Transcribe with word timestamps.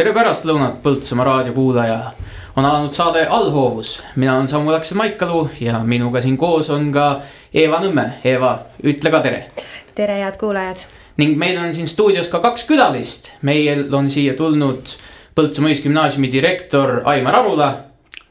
tere 0.00 0.14
pärastlõunat, 0.16 0.78
Põltsamaa 0.80 1.24
raadiokuulaja. 1.26 2.12
on 2.56 2.64
alanud 2.64 2.92
saade 2.92 3.26
Allhoovus, 3.26 4.02
mina 4.16 4.36
olen 4.36 4.48
Samuel 4.48 4.78
Aksel 4.78 4.96
Maikalu 4.96 5.50
ja 5.60 5.78
minuga 5.84 6.20
siin 6.20 6.38
koos 6.40 6.70
on 6.70 6.92
ka 6.92 7.20
Eeva 7.54 7.82
Nõmme. 7.82 8.06
Eeva, 8.24 8.58
ütle 8.82 9.10
ka 9.10 9.20
tere. 9.20 9.50
tere, 9.94 10.14
head 10.22 10.38
kuulajad. 10.40 10.86
ning 11.16 11.36
meil 11.36 11.58
on 11.58 11.74
siin 11.74 11.88
stuudios 11.88 12.28
ka 12.28 12.40
kaks 12.40 12.64
külalist, 12.64 13.28
meil 13.42 13.94
on 13.94 14.10
siia 14.10 14.34
tulnud 14.34 14.88
Põltsamaa 15.34 15.68
Ühisgümnaasiumi 15.68 16.32
direktor 16.32 17.02
Aimar 17.04 17.36
Arula. 17.36 17.76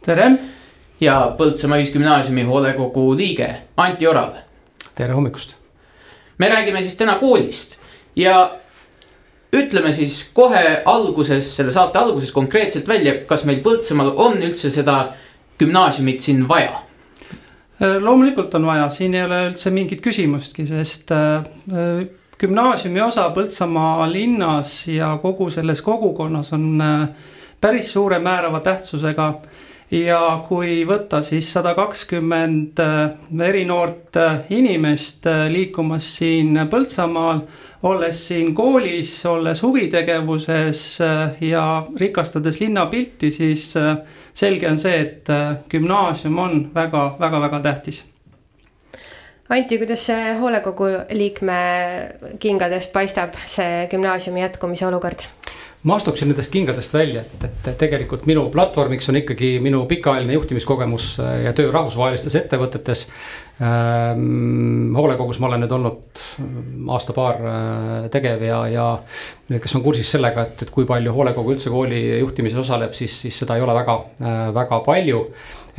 tere. 0.05 0.31
ja 0.99 1.35
Põltsamaa 1.37 1.77
Ühisgümnaasiumi 1.77 2.43
hoolekogu 2.43 3.17
liige 3.17 3.55
Anti 3.77 4.07
Orav. 4.07 4.33
tere 4.95 5.13
hommikust. 5.13 5.55
me 6.37 6.49
räägime 6.49 6.81
siis 6.81 6.95
täna 6.95 7.19
koolist 7.19 7.77
ja 8.15 8.51
ütleme 9.55 9.91
siis 9.93 10.21
kohe 10.33 10.81
alguses, 10.85 11.55
selle 11.55 11.71
saate 11.73 11.99
alguses 11.99 12.31
konkreetselt 12.31 12.87
välja, 12.87 13.15
kas 13.29 13.45
meil 13.49 13.63
Põltsamaal 13.65 14.13
on 14.15 14.37
üldse 14.45 14.69
seda 14.73 15.01
gümnaasiumit 15.59 16.21
siin 16.21 16.45
vaja? 16.49 16.83
Äh, 17.81 17.95
loomulikult 18.03 18.53
on 18.55 18.65
vaja, 18.67 18.89
siin 18.91 19.13
ei 19.15 19.23
ole 19.23 19.45
üldse 19.49 19.71
mingit 19.71 20.01
küsimustki, 20.03 20.65
sest 20.67 21.13
äh, 21.15 21.45
äh, 21.71 22.01
gümnaasiumi 22.39 23.01
osa 23.05 23.29
Põltsamaa 23.35 24.07
linnas 24.11 24.73
ja 24.91 25.13
kogu 25.21 25.49
selles 25.51 25.81
kogukonnas 25.81 26.53
on 26.55 26.83
päris 27.61 27.93
suure 27.93 28.19
määrava 28.23 28.59
tähtsusega 28.63 29.29
ja 29.91 30.19
kui 30.47 30.83
võtta 30.87 31.19
siis 31.25 31.49
sada 31.51 31.73
kakskümmend 31.75 32.79
eri 33.47 33.65
noort 33.67 34.15
inimest 34.55 35.27
liikumas 35.51 36.07
siin 36.19 36.61
Põltsamaal 36.71 37.41
olles 37.83 38.27
siin 38.27 38.55
koolis, 38.55 39.25
olles 39.25 39.61
huvitegevuses 39.63 41.01
äh, 41.01 41.31
ja 41.41 41.87
rikastades 41.99 42.59
linnapilti, 42.59 43.31
siis 43.31 43.77
äh, 43.77 43.97
selge 44.33 44.69
on 44.69 44.77
see, 44.77 44.99
et 44.99 45.29
äh, 45.29 45.57
gümnaasium 45.71 46.37
on 46.37 46.63
väga-väga-väga 46.75 47.59
tähtis. 47.59 48.03
Anti, 49.49 49.79
kuidas 49.81 50.03
see 50.05 50.33
hoolekogu 50.37 50.91
liikme 51.09 51.61
kingadest 52.39 52.93
paistab, 52.93 53.33
see 53.49 53.87
gümnaasiumi 53.89 54.43
jätkumise 54.43 54.85
olukord? 54.85 55.25
Ma 55.87 55.95
astuksin 55.95 56.27
nendest 56.27 56.51
kingadest 56.51 56.93
välja, 56.93 57.21
et, 57.23 57.43
et 57.47 57.67
tegelikult 57.79 58.25
minu 58.27 58.49
platvormiks 58.51 59.07
on 59.11 59.19
ikkagi 59.21 59.53
minu 59.63 59.85
pikaajaline 59.87 60.35
juhtimiskogemus 60.35 61.13
ja 61.45 61.53
töö 61.55 61.71
rahvusvahelistes 61.71 62.35
ettevõtetes 62.35 63.05
ähm,. 63.63 64.91
hoolekogus 64.97 65.39
ma 65.39 65.47
olen 65.47 65.63
nüüd 65.63 65.75
olnud 65.77 66.23
aasta-paar 66.95 67.39
äh, 67.39 68.09
tegev 68.11 68.43
ja, 68.43 68.59
ja 68.67 68.89
need, 69.47 69.61
kes 69.63 69.77
on 69.79 69.85
kursis 69.85 70.11
sellega, 70.11 70.43
et, 70.49 70.65
et 70.67 70.73
kui 70.75 70.87
palju 70.89 71.15
hoolekogu 71.15 71.55
üldse 71.55 71.71
kooli 71.71 72.03
juhtimises 72.19 72.59
osaleb, 72.65 72.91
siis, 72.97 73.15
siis 73.23 73.39
seda 73.39 73.55
ei 73.55 73.63
ole 73.63 73.77
väga 73.79 73.95
äh,, 74.19 74.43
väga 74.59 74.83
palju 74.83 75.23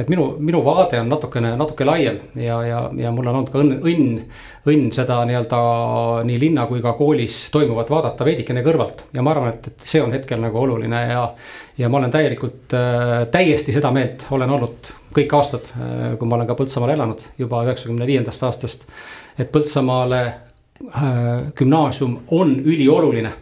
et 0.01 0.09
minu, 0.09 0.25
minu 0.41 0.61
vaade 0.65 1.01
on 1.01 1.11
natukene, 1.11 1.53
natuke 1.61 1.85
laiem 1.85 2.19
ja, 2.41 2.61
ja, 2.65 2.81
ja 2.97 3.11
mul 3.13 3.29
on 3.29 3.41
olnud 3.41 3.51
ka 3.53 3.61
õnn, 3.61 3.81
õnn, 3.85 4.21
õnn 4.71 4.93
seda 4.97 5.19
nii-öelda 5.29 5.61
nii 6.29 6.39
linna 6.41 6.67
kui 6.71 6.81
ka 6.85 6.95
koolis 6.99 7.37
toimuvat 7.53 7.91
vaadata 7.93 8.27
veidikene 8.27 8.65
kõrvalt. 8.67 9.05
ja 9.15 9.25
ma 9.25 9.35
arvan, 9.35 9.53
et, 9.55 9.69
et 9.73 9.89
see 9.93 10.03
on 10.03 10.15
hetkel 10.17 10.41
nagu 10.41 10.61
oluline 10.63 11.03
ja, 11.11 11.25
ja 11.79 11.91
ma 11.93 12.01
olen 12.01 12.15
täielikult 12.15 12.77
äh,, 12.77 13.15
täiesti 13.33 13.75
seda 13.77 13.93
meelt, 13.95 14.25
olen 14.31 14.57
olnud 14.57 14.93
kõik 15.17 15.35
aastad 15.37 15.73
äh,, 15.75 16.15
kui 16.19 16.29
ma 16.29 16.39
olen 16.39 16.49
ka 16.49 16.57
Põltsamaal 16.59 16.95
elanud 16.97 17.27
juba 17.39 17.65
üheksakümne 17.69 18.09
viiendast 18.09 18.49
aastast. 18.49 18.89
et 19.39 19.53
Põltsamaale 19.53 20.23
äh, 20.25 21.51
gümnaasium 21.57 22.21
on 22.31 22.57
ülioluline. 22.61 23.33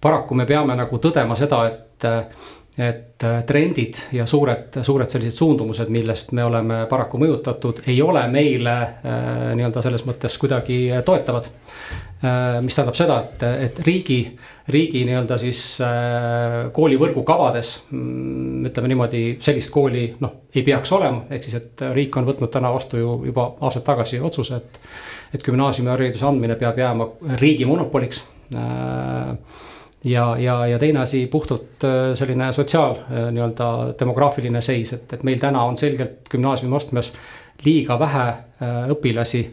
paraku 0.00 0.34
me 0.34 0.46
peame 0.46 0.76
nagu 0.76 1.02
tõdema 1.02 1.34
seda, 1.34 1.64
et 1.66 2.04
äh, 2.06 2.46
et 2.78 3.24
äh, 3.24 3.38
trendid 3.48 4.02
ja 4.12 4.26
suured, 4.28 4.82
suured 4.84 5.08
sellised 5.08 5.38
suundumused, 5.38 5.88
millest 5.92 6.34
me 6.36 6.44
oleme 6.44 6.82
paraku 6.90 7.20
mõjutatud, 7.22 7.80
ei 7.88 8.02
ole 8.04 8.26
meile 8.28 8.74
äh, 8.76 9.22
nii-öelda 9.56 9.84
selles 9.84 10.04
mõttes 10.04 10.36
kuidagi 10.40 10.80
toetavad. 11.06 11.48
Äh, 12.20 12.58
mis 12.64 12.76
tähendab 12.76 12.98
seda, 12.98 13.16
et, 13.24 13.46
et 13.68 13.80
riigi, 13.86 14.18
riigi 14.72 15.06
nii-öelda 15.08 15.38
siis 15.40 15.62
koolivõrgu 16.76 17.22
kavades 17.24 17.72
mm, 17.88 18.68
ütleme 18.68 18.92
niimoodi, 18.92 19.22
sellist 19.44 19.72
kooli 19.72 20.10
noh, 20.20 20.42
ei 20.52 20.64
peaks 20.66 20.92
olema, 20.96 21.24
ehk 21.32 21.48
siis, 21.48 21.56
et 21.60 21.84
riik 21.96 22.16
on 22.20 22.28
võtnud 22.28 22.52
täna 22.52 22.72
vastu 22.74 23.00
ju 23.00 23.20
juba 23.30 23.54
aastaid 23.60 23.86
tagasi 23.88 24.20
otsuse, 24.20 24.60
et. 24.60 24.80
et 25.34 25.44
gümnaasiumihariduse 25.44 26.26
andmine 26.28 26.54
peab 26.60 26.76
jääma 26.78 27.08
riigi 27.40 27.64
monopoliks 27.68 28.22
ja, 30.06 30.36
ja, 30.38 30.66
ja 30.66 30.78
teine 30.78 31.00
asi 31.00 31.26
puhtalt 31.26 31.84
äh, 31.84 32.14
selline 32.14 32.52
sotsiaal 32.52 32.90
äh, 32.96 33.30
nii-öelda 33.32 33.94
demograafiline 33.98 34.62
seis, 34.62 34.92
et, 34.92 35.12
et 35.12 35.22
meil 35.26 35.40
täna 35.42 35.64
on 35.66 35.76
selgelt 35.76 36.30
gümnaasiumiastmes 36.30 37.12
liiga 37.64 37.98
vähe 37.98 38.28
äh, 38.28 38.84
õpilasi 38.94 39.48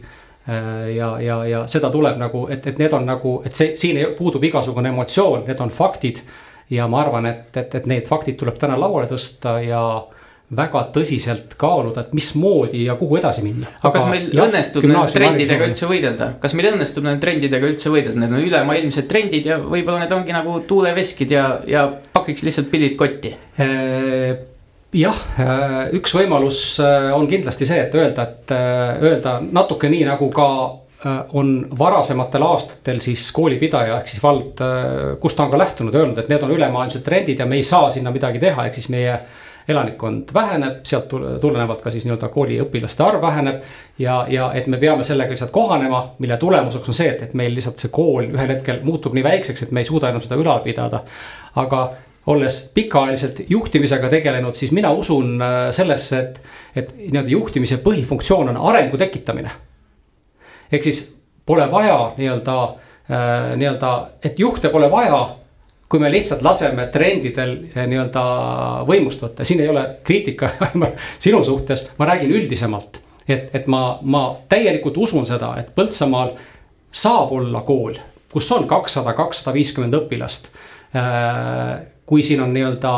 ja, 0.94 1.06
ja, 1.24 1.36
ja 1.48 1.62
seda 1.72 1.88
tuleb 1.88 2.18
nagu, 2.20 2.42
et, 2.52 2.66
et 2.68 2.76
need 2.76 2.92
on 2.92 3.06
nagu, 3.08 3.30
et 3.48 3.56
see, 3.56 3.70
siin 3.80 3.96
puudub 4.18 4.42
igasugune 4.44 4.90
emotsioon, 4.92 5.46
need 5.46 5.60
on 5.64 5.70
faktid. 5.72 6.18
ja 6.70 6.84
ma 6.88 7.00
arvan, 7.00 7.26
et, 7.26 7.56
et, 7.56 7.74
et 7.74 7.86
need 7.88 8.04
faktid 8.04 8.36
tuleb 8.36 8.58
täna 8.60 8.76
lauale 8.76 9.08
tõsta 9.08 9.54
ja 9.64 9.80
väga 10.56 10.86
tõsiselt 10.94 11.56
kaaluda, 11.60 12.06
et 12.06 12.14
mismoodi 12.16 12.84
ja 12.86 12.96
kuhu 13.00 13.18
edasi 13.20 13.44
minna. 13.46 13.70
aga 13.82 13.92
kas 13.98 14.08
meil 14.10 14.30
jah, 14.30 14.48
õnnestub 14.48 14.86
nende 14.88 15.06
trendidega 15.14 15.68
üldse 15.70 15.90
võidelda, 15.90 16.30
kas 16.42 16.56
meil 16.58 16.70
õnnestub 16.72 17.06
nende 17.06 17.22
trendidega 17.24 17.70
üldse 17.70 17.92
võidelda, 17.92 18.20
need 18.20 18.34
on 18.34 18.48
ülemaailmsed 18.48 19.08
trendid 19.10 19.50
ja 19.50 19.58
võib-olla 19.62 20.04
need 20.04 20.16
ongi 20.16 20.34
nagu 20.36 20.58
tuuleveskid 20.68 21.34
ja, 21.34 21.46
ja 21.68 21.86
pakiks 22.14 22.44
lihtsalt 22.46 22.70
pillid 22.72 22.96
kotti? 23.00 23.34
Äh, 23.60 24.38
jah, 24.96 25.18
äh, 25.40 25.74
üks 25.98 26.14
võimalus 26.16 26.62
äh, 26.82 27.10
on 27.16 27.28
kindlasti 27.30 27.68
see, 27.68 27.82
et 27.86 27.94
öelda, 27.98 28.28
et 28.30 28.56
öelda 29.04 29.38
natuke 29.52 29.92
nii 29.92 30.08
nagu 30.08 30.30
ka 30.34 30.48
on 31.36 31.66
varasematel 31.76 32.40
aastatel 32.46 32.96
siis 33.04 33.26
koolipidaja 33.36 33.98
ehk 33.98 34.08
siis 34.08 34.22
vald, 34.24 34.62
kust 35.20 35.36
ta 35.36 35.44
on 35.44 35.50
ka 35.52 35.58
lähtunud, 35.60 35.92
öelnud, 35.92 36.16
et 36.22 36.30
need 36.32 36.46
on 36.46 36.54
ülemaailmsed 36.54 37.04
trendid 37.04 37.42
ja 37.42 37.44
me 37.44 37.58
ei 37.60 37.66
saa 37.66 37.90
sinna 37.92 38.08
midagi 38.14 38.40
teha, 38.40 38.64
ehk 38.64 38.78
siis 38.78 38.88
meie 38.88 39.18
elanikkond 39.68 40.34
väheneb, 40.34 40.82
sealt 40.84 41.08
tulenevalt 41.40 41.80
ka 41.80 41.90
siis 41.90 42.04
nii-öelda 42.04 42.28
kooliõpilaste 42.32 43.04
arv 43.04 43.22
väheneb. 43.22 43.62
ja, 43.98 44.24
ja 44.28 44.50
et 44.54 44.66
me 44.66 44.76
peame 44.78 45.04
sellega 45.04 45.30
lihtsalt 45.30 45.50
kohanema, 45.50 46.14
mille 46.18 46.36
tulemuseks 46.36 46.88
on 46.88 46.94
see, 46.94 47.08
et, 47.08 47.22
et 47.22 47.34
meil 47.34 47.54
lihtsalt 47.54 47.80
see 47.80 47.92
kool 47.92 48.28
ühel 48.28 48.56
hetkel 48.56 48.82
muutub 48.84 49.14
nii 49.16 49.24
väikseks, 49.24 49.62
et 49.62 49.72
me 49.72 49.80
ei 49.80 49.88
suuda 49.88 50.10
enam 50.12 50.24
seda 50.24 50.40
ülal 50.40 50.60
pidada. 50.64 51.04
aga 51.54 51.84
olles 52.26 52.70
pikaajaliselt 52.74 53.40
juhtimisega 53.48 54.08
tegelenud, 54.08 54.54
siis 54.54 54.72
mina 54.72 54.92
usun 54.92 55.42
äh, 55.42 55.70
sellesse, 55.76 56.18
et, 56.18 56.40
et 56.76 56.94
nii-öelda 56.96 57.30
juhtimise 57.30 57.80
põhifunktsioon 57.84 58.52
on 58.54 58.60
arengu 58.70 58.98
tekitamine. 59.00 59.50
ehk 60.72 60.84
siis 60.84 61.02
pole 61.46 61.70
vaja 61.70 62.12
nii-öelda, 62.16 62.62
äh, 63.10 63.56
nii-öelda, 63.56 63.94
et 64.24 64.38
juhte 64.38 64.68
pole 64.68 64.90
vaja 64.90 65.28
kui 65.88 66.00
me 66.00 66.10
lihtsalt 66.12 66.42
laseme 66.42 66.86
trendidel 66.92 67.56
eh, 67.74 67.84
nii-öelda 67.90 68.24
võimust 68.88 69.22
võtta, 69.24 69.44
siin 69.46 69.60
ei 69.62 69.70
ole 69.70 69.84
kriitika 70.04 70.50
sinu 71.24 71.44
suhtes, 71.44 71.88
ma 71.98 72.08
räägin 72.12 72.32
üldisemalt. 72.34 73.00
et, 73.28 73.54
et 73.54 73.66
ma, 73.66 73.98
ma 74.02 74.24
täielikult 74.48 74.96
usun 75.00 75.26
seda, 75.26 75.54
et 75.60 75.70
Põltsamaal 75.76 76.34
saab 76.94 77.32
olla 77.32 77.62
kool, 77.66 77.96
kus 78.32 78.50
on 78.52 78.68
kakssada, 78.68 79.14
kakssada 79.16 79.54
viiskümmend 79.54 79.94
õpilast. 80.02 80.50
Äh, 80.94 81.86
kui 82.06 82.22
siin 82.22 82.42
on 82.44 82.52
nii-öelda 82.54 82.92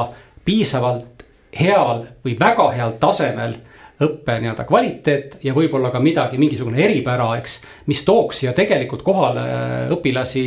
piisavalt 0.45 1.23
heal 1.59 2.05
või 2.25 2.35
väga 2.39 2.71
heal 2.75 2.97
tasemel 3.01 3.55
õppe 4.03 4.37
nii-öelda 4.43 4.67
kvaliteet 4.69 5.39
ja 5.45 5.55
võib-olla 5.57 5.91
ka 5.95 6.01
midagi, 6.05 6.39
mingisugune 6.41 6.83
eripära, 6.85 7.31
eks. 7.39 7.61
mis 7.87 8.05
tooks 8.05 8.43
siia 8.43 8.53
tegelikult 8.57 9.03
kohale 9.07 9.47
õpilasi 9.95 10.45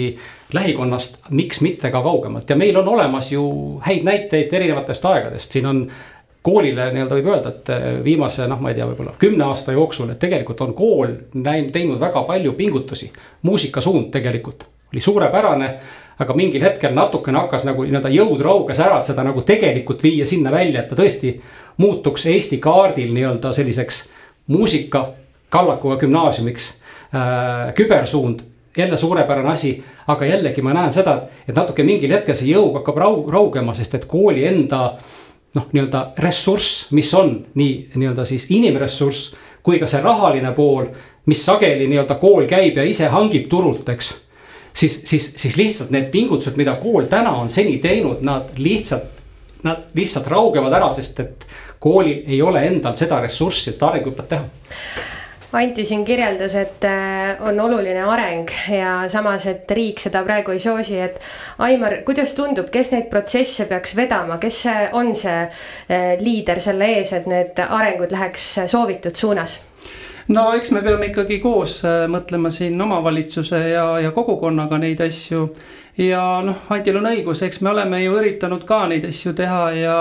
lähikonnast, 0.53 1.23
miks 1.33 1.61
mitte 1.65 1.89
ka 1.89 2.03
kaugemalt 2.05 2.49
ja 2.49 2.57
meil 2.59 2.77
on 2.77 2.87
olemas 2.93 3.31
ju 3.33 3.43
häid 3.85 4.05
näiteid 4.05 4.53
erinevatest 4.53 5.05
aegadest, 5.05 5.57
siin 5.57 5.69
on 5.69 5.83
koolile 6.45 6.89
nii-öelda 6.93 7.17
võib 7.17 7.31
öelda, 7.33 7.53
et 7.53 8.03
viimase 8.03 8.47
noh, 8.47 8.61
ma 8.61 8.71
ei 8.71 8.77
tea, 8.77 8.87
võib-olla 8.87 9.15
kümne 9.19 9.47
aasta 9.49 9.75
jooksul, 9.75 10.13
et 10.13 10.21
tegelikult 10.21 10.61
on 10.63 10.75
kool 10.77 11.15
näinud, 11.33 11.73
teinud 11.75 11.99
väga 11.99 12.23
palju 12.27 12.53
pingutusi. 12.57 13.11
muusikasuund 13.43 14.11
tegelikult 14.13 14.65
oli 14.93 15.01
suurepärane, 15.01 15.73
aga 16.19 16.35
mingil 16.35 16.63
hetkel 16.63 16.93
natukene 16.95 17.39
hakkas 17.39 17.63
nagu 17.67 17.85
nii-öelda 17.85 18.11
jõud 18.11 18.41
rauges 18.43 18.79
ära, 18.83 18.99
et 18.99 19.09
seda 19.09 19.23
nagu 19.23 19.41
tegelikult 19.47 20.03
viia 20.03 20.27
sinna 20.27 20.51
välja, 20.51 20.83
et 20.83 20.91
ta 20.91 20.97
tõesti 20.99 21.37
muutuks 21.79 22.25
Eesti 22.27 22.59
kaardil 22.63 23.13
nii-öelda 23.15 23.53
selliseks 23.55 24.03
muusika 24.51 25.09
kallakuga 25.49 25.97
gümnaasiumiks 26.01 26.69
äh,. 27.15 27.73
kübersuund, 27.75 28.43
jälle 28.77 28.97
suurepärane 28.97 29.49
asi, 29.49 29.83
aga 30.07 30.25
jällegi 30.25 30.61
ma 30.61 30.73
näen 30.73 30.93
seda, 30.93 31.21
et 31.47 31.55
natuke 31.55 31.83
mingil 31.83 32.11
hetkel 32.13 32.35
see 32.35 32.51
jõug 32.51 32.75
hakkab 32.81 32.99
rau-, 32.99 33.25
raugema, 33.31 33.73
sest 33.73 33.95
et 33.95 34.05
kooli 34.09 34.45
enda 34.45 34.97
noh, 35.55 35.69
nii-öelda 35.71 36.03
ressurss, 36.19 36.89
mis 36.91 37.13
on 37.13 37.37
nii 37.55 37.95
nii-öelda 37.95 38.25
siis 38.27 38.49
inimressurss 38.53 39.35
kui 39.63 39.79
ka 39.79 39.87
see 39.87 40.01
rahaline 40.03 40.51
pool, 40.55 40.87
mis 41.25 41.41
sageli 41.45 41.87
nii-öelda 41.87 42.19
kool 42.19 42.47
käib 42.49 42.77
ja 42.77 42.83
ise 42.83 43.09
hangib 43.13 43.47
turult, 43.49 43.87
eks 43.89 44.13
siis, 44.73 45.01
siis, 45.05 45.33
siis 45.37 45.57
lihtsalt 45.57 45.93
need 45.95 46.09
pingutused, 46.11 46.57
mida 46.57 46.75
kool 46.81 47.09
täna 47.11 47.35
on 47.41 47.49
seni 47.49 47.77
teinud, 47.83 48.23
nad 48.25 48.53
lihtsalt, 48.57 49.19
nad 49.63 49.89
lihtsalt 49.93 50.27
raugevad 50.31 50.73
ära, 50.73 50.91
sest 50.95 51.19
et 51.23 51.47
koolil 51.79 52.23
ei 52.27 52.41
ole 52.41 52.65
endal 52.67 52.95
seda 52.99 53.21
ressurssi, 53.23 53.69
et 53.69 53.79
seda 53.79 53.93
arenguhüpet 53.93 54.29
teha 54.29 54.45
Anti 55.51 55.85
siin 55.85 56.03
kirjeldas, 56.05 56.53
et 56.55 56.83
äh, 56.85 57.39
on 57.41 57.59
oluline 57.59 58.03
areng 58.05 58.51
ja 58.69 59.09
samas, 59.09 59.47
et 59.49 59.71
riik 59.73 59.97
seda 59.97 60.21
praegu 60.21 60.53
ei 60.53 60.59
soosi, 60.61 60.99
et 61.01 61.17
Aimar, 61.65 61.95
kuidas 62.05 62.35
tundub, 62.37 62.67
kes 62.69 62.91
neid 62.93 63.07
protsesse 63.09 63.65
peaks 63.65 63.95
vedama, 63.97 64.37
kes 64.37 64.59
on 64.93 65.09
see 65.17 65.39
äh, 65.41 66.21
liider 66.21 66.61
selle 66.61 66.91
ees, 66.99 67.15
et 67.17 67.25
need 67.25 67.57
arengud 67.65 68.13
läheks 68.13 68.45
soovitud 68.69 69.17
suunas? 69.17 69.57
No 70.29 70.45
eks 70.53 70.71
me 70.75 70.81
peame 70.85 71.09
ikkagi 71.09 71.39
koos 71.43 71.79
äh, 71.87 72.05
mõtlema 72.11 72.51
siin 72.53 72.79
omavalitsuse 72.81 73.59
ja, 73.71 73.85
ja 74.03 74.13
kogukonnaga 74.15 74.79
neid 74.81 75.01
asju. 75.05 75.49
Ja 75.99 76.21
noh, 76.45 76.61
Antil 76.71 76.95
on 76.95 77.09
õigus, 77.09 77.41
eks 77.43 77.59
me 77.65 77.73
oleme 77.73 77.97
ju 77.99 78.13
üritanud 78.15 78.61
ka 78.67 78.85
neid 78.87 79.03
asju 79.09 79.33
teha 79.35 79.63
ja, 79.75 79.95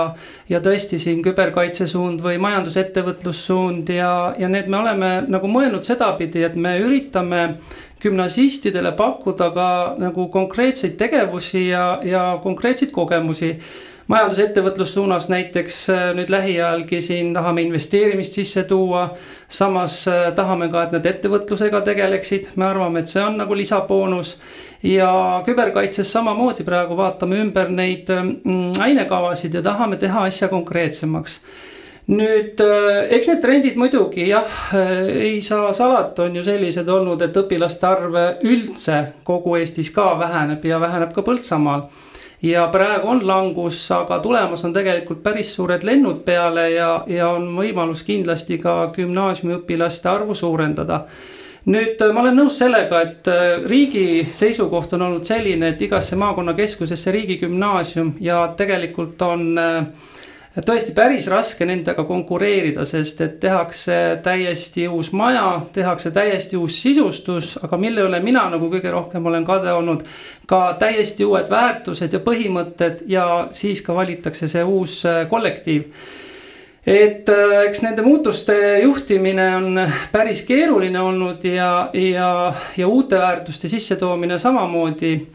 ja 0.47 0.61
tõesti 0.63 0.95
siin 1.01 1.19
küberkaitse 1.25 1.89
suund 1.91 2.23
või 2.23 2.37
majandusettevõtlussuund 2.39 3.91
ja, 3.91 4.13
ja 4.39 4.47
need 4.47 4.71
me 4.71 4.79
oleme 4.79 5.11
nagu 5.27 5.51
mõelnud 5.51 5.83
sedapidi, 5.83 6.45
et 6.47 6.55
me 6.55 6.77
üritame 6.79 7.43
gümnasistidele 7.99 8.93
pakkuda 8.95 9.49
ka 9.51 9.69
nagu 9.99 10.29
konkreetseid 10.31 10.95
tegevusi 11.01 11.67
ja, 11.67 11.99
ja 12.05 12.23
konkreetseid 12.43 12.95
kogemusi 12.95 13.57
majandusettevõtlussuunas 14.09 15.29
näiteks 15.29 15.75
äh, 15.93 16.07
nüüd 16.17 16.31
lähiajalgi 16.33 17.01
siin 17.01 17.33
tahame 17.33 17.61
investeerimist 17.61 18.33
sisse 18.33 18.63
tuua. 18.63 19.09
samas 19.47 20.07
äh, 20.07 20.31
tahame 20.35 20.69
ka, 20.69 20.83
et 20.83 20.91
nad 20.97 21.05
ettevõtlusega 21.05 21.81
tegeleksid, 21.85 22.51
me 22.55 22.65
arvame, 22.65 22.99
et 22.99 23.13
see 23.13 23.21
on 23.23 23.37
nagu 23.37 23.55
lisaboonus. 23.55 24.37
ja 24.83 25.41
küberkaitses 25.45 26.11
samamoodi 26.11 26.63
praegu 26.63 26.97
vaatame 26.97 27.41
ümber 27.43 27.69
neid 27.69 28.09
mm, 28.09 28.79
ainekavasid 28.79 29.53
ja 29.53 29.61
tahame 29.61 29.97
teha 29.97 30.23
asja 30.23 30.47
konkreetsemaks 30.47 31.41
nüüd 32.09 32.61
äh, 32.65 33.05
eks 33.13 33.27
need 33.29 33.41
trendid 33.43 33.75
muidugi 33.77 34.29
jah, 34.31 34.73
ei 34.73 35.41
saa 35.45 35.73
salata, 35.73 36.23
on 36.23 36.35
ju 36.35 36.43
sellised 36.43 36.87
olnud, 36.89 37.21
et 37.21 37.37
õpilaste 37.37 37.85
arv 37.85 38.21
üldse 38.41 39.01
kogu 39.23 39.59
Eestis 39.59 39.93
ka 39.93 40.15
väheneb 40.19 40.65
ja 40.65 40.81
väheneb 40.81 41.13
ka 41.13 41.21
Põltsamaal 41.21 41.85
ja 42.41 42.67
praegu 42.71 43.07
on 43.07 43.27
langus, 43.27 43.81
aga 43.91 44.19
tulemas 44.19 44.63
on 44.65 44.73
tegelikult 44.73 45.23
päris 45.23 45.53
suured 45.55 45.83
lennud 45.83 46.23
peale 46.25 46.69
ja, 46.71 47.03
ja 47.07 47.29
on 47.35 47.49
võimalus 47.57 48.03
kindlasti 48.07 48.57
ka 48.57 48.91
gümnaasiumiõpilaste 48.95 50.09
arvu 50.09 50.35
suurendada. 50.35 51.05
Nüüd 51.69 51.99
ma 52.15 52.21
olen 52.23 52.37
nõus 52.39 52.55
sellega, 52.57 53.01
et 53.03 53.27
äh, 53.27 53.65
riigi 53.67 54.23
seisukoht 54.33 54.93
on 54.95 55.03
olnud 55.09 55.27
selline, 55.27 55.73
et 55.73 55.81
igasse 55.81 56.15
maakonnakeskusesse 56.15 57.11
riigigümnaasium 57.11 58.15
ja 58.23 58.45
tegelikult 58.57 59.21
on 59.27 59.51
äh, 59.59 59.83
tõesti 60.57 60.93
päris 60.97 61.27
raske 61.29 61.65
nendega 61.65 62.03
konkureerida, 62.09 62.85
sest 62.85 63.21
et 63.21 63.39
tehakse 63.39 64.19
täiesti 64.25 64.87
uus 64.89 65.11
maja, 65.13 65.61
tehakse 65.73 66.11
täiesti 66.11 66.57
uus 66.57 66.81
sisustus, 66.81 67.55
aga 67.63 67.77
mille 67.77 68.07
üle 68.07 68.19
mina 68.23 68.47
nagu 68.49 68.69
kõige 68.71 68.91
rohkem 68.91 69.25
olen 69.25 69.45
kade 69.45 69.71
olnud. 69.73 70.03
ka 70.49 70.75
täiesti 70.79 71.25
uued 71.25 71.49
väärtused 71.49 72.13
ja 72.13 72.19
põhimõtted 72.19 73.03
ja 73.05 73.47
siis 73.51 73.81
ka 73.85 73.93
valitakse 73.93 74.47
see 74.47 74.63
uus 74.63 75.03
äh, 75.05 75.27
kollektiiv 75.29 75.83
et 76.85 77.29
äh, 77.29 77.65
eks 77.67 77.83
nende 77.85 78.01
muutuste 78.01 78.55
juhtimine 78.81 79.55
on 79.55 79.81
päris 80.11 80.41
keeruline 80.47 80.99
olnud 80.99 81.43
ja, 81.45 81.89
ja, 81.93 82.53
ja 82.77 82.87
uute 82.87 83.19
väärtuste 83.19 83.67
sissetoomine 83.67 84.39
samamoodi 84.39 85.27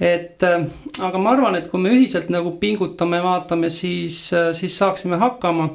et 0.00 0.42
äh, 0.42 0.64
aga 1.04 1.20
ma 1.20 1.34
arvan, 1.34 1.58
et 1.58 1.68
kui 1.68 1.80
me 1.82 1.92
ühiselt 1.92 2.30
nagu 2.32 2.54
pingutame, 2.60 3.20
vaatame, 3.22 3.68
siis, 3.70 4.30
äh, 4.32 4.50
siis 4.56 4.78
saaksime 4.80 5.20
hakkama. 5.20 5.70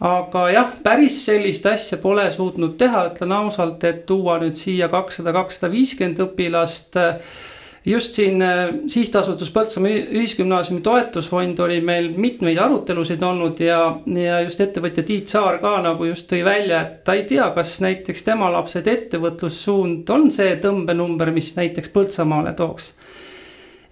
aga 0.00 0.46
jah, 0.48 0.68
päris 0.80 1.18
sellist 1.26 1.66
asja 1.68 1.98
pole 2.00 2.24
suutnud 2.32 2.78
teha, 2.80 3.10
ütlen 3.10 3.34
ausalt, 3.36 3.82
et 3.84 4.06
tuua 4.08 4.38
nüüd 4.40 4.56
siia 4.56 4.88
kakssada, 4.88 5.34
kakssada 5.36 5.68
viiskümmend 5.74 6.22
õpilast 6.24 6.96
äh, 6.96 7.18
just 7.84 8.16
siin 8.16 8.40
sihtasutus 8.88 9.50
Põltsamaa 9.52 9.98
Ühisgümnaasiumi 10.14 10.80
toetusfond 10.84 11.60
oli 11.64 11.80
meil 11.84 12.10
mitmeid 12.16 12.60
arutelusid 12.60 13.22
olnud 13.24 13.60
ja, 13.60 13.80
ja 14.06 14.40
just 14.44 14.60
ettevõtja 14.60 15.04
Tiit 15.04 15.32
Saar 15.32 15.58
ka 15.60 15.74
nagu 15.84 16.08
just 16.08 16.30
tõi 16.30 16.40
välja, 16.46 16.80
et 16.80 17.02
ta 17.04 17.18
ei 17.18 17.26
tea, 17.28 17.50
kas 17.56 17.74
näiteks 17.84 18.24
tema 18.24 18.48
lapsed 18.54 18.88
ettevõtlussuund 18.88 20.14
on 20.16 20.30
see 20.32 20.54
tõmbenumber, 20.64 21.34
mis 21.34 21.52
näiteks 21.58 21.92
Põltsamaale 21.92 22.56
tooks 22.56 22.92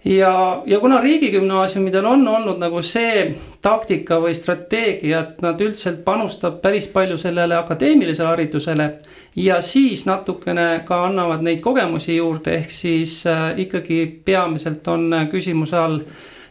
ja, 0.05 0.63
ja 0.65 0.79
kuna 0.79 1.01
riigigümnaasiumidel 1.01 2.05
on 2.05 2.27
olnud 2.27 2.59
nagu 2.59 2.81
see 2.81 3.35
taktika 3.61 4.19
või 4.23 4.33
strateegia, 4.35 5.19
et 5.19 5.41
nad 5.43 5.61
üldiselt 5.61 6.03
panustab 6.05 6.61
päris 6.63 6.87
palju 6.87 7.17
sellele 7.17 7.55
akadeemilisele 7.55 8.27
haridusele. 8.27 8.89
ja 9.35 9.61
siis 9.61 10.05
natukene 10.05 10.83
ka 10.85 11.05
annavad 11.05 11.43
neid 11.43 11.61
kogemusi 11.61 12.15
juurde, 12.15 12.55
ehk 12.55 12.71
siis 12.71 13.25
äh, 13.27 13.53
ikkagi 13.59 14.21
peamiselt 14.25 14.87
on 14.87 15.13
küsimuse 15.31 15.77
all 15.77 15.99